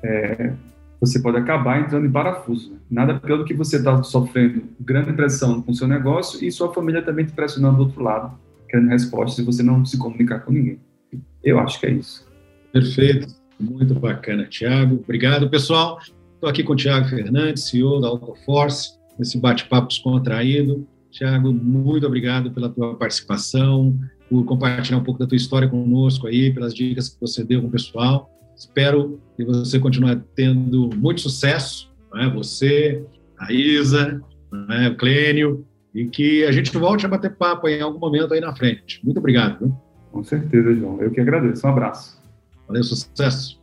[0.02, 0.54] é,
[1.00, 2.72] você pode acabar entrando em parafuso.
[2.72, 2.78] Né?
[2.90, 6.52] Nada pior do que você estar tá sofrendo grande pressão com o seu negócio e
[6.52, 8.38] sua família também te pressionando do outro lado,
[8.70, 10.80] querendo respostas e você não se comunicar com ninguém.
[11.44, 12.26] Eu acho que é isso.
[12.72, 13.28] Perfeito.
[13.60, 14.96] Muito bacana, Tiago.
[14.96, 16.00] Obrigado, pessoal.
[16.34, 20.88] Estou aqui com o Tiago Fernandes, CEO da AutoForce, nesse bate-papo descontraído.
[21.12, 23.98] Tiago, muito obrigado pela tua participação,
[24.34, 27.68] por compartilhar um pouco da tua história conosco aí, pelas dicas que você deu com
[27.68, 28.32] o pessoal.
[28.58, 32.28] Espero que você continue tendo muito sucesso, é?
[32.28, 33.06] você,
[33.40, 34.20] a Isa,
[34.72, 34.88] é?
[34.88, 35.64] o Clênio,
[35.94, 39.00] e que a gente volte a bater papo em algum momento aí na frente.
[39.04, 39.60] Muito obrigado.
[39.60, 39.78] Viu?
[40.12, 41.00] Com certeza, João.
[41.00, 41.68] Eu que agradeço.
[41.68, 42.20] Um abraço.
[42.68, 43.63] Valeu, sucesso.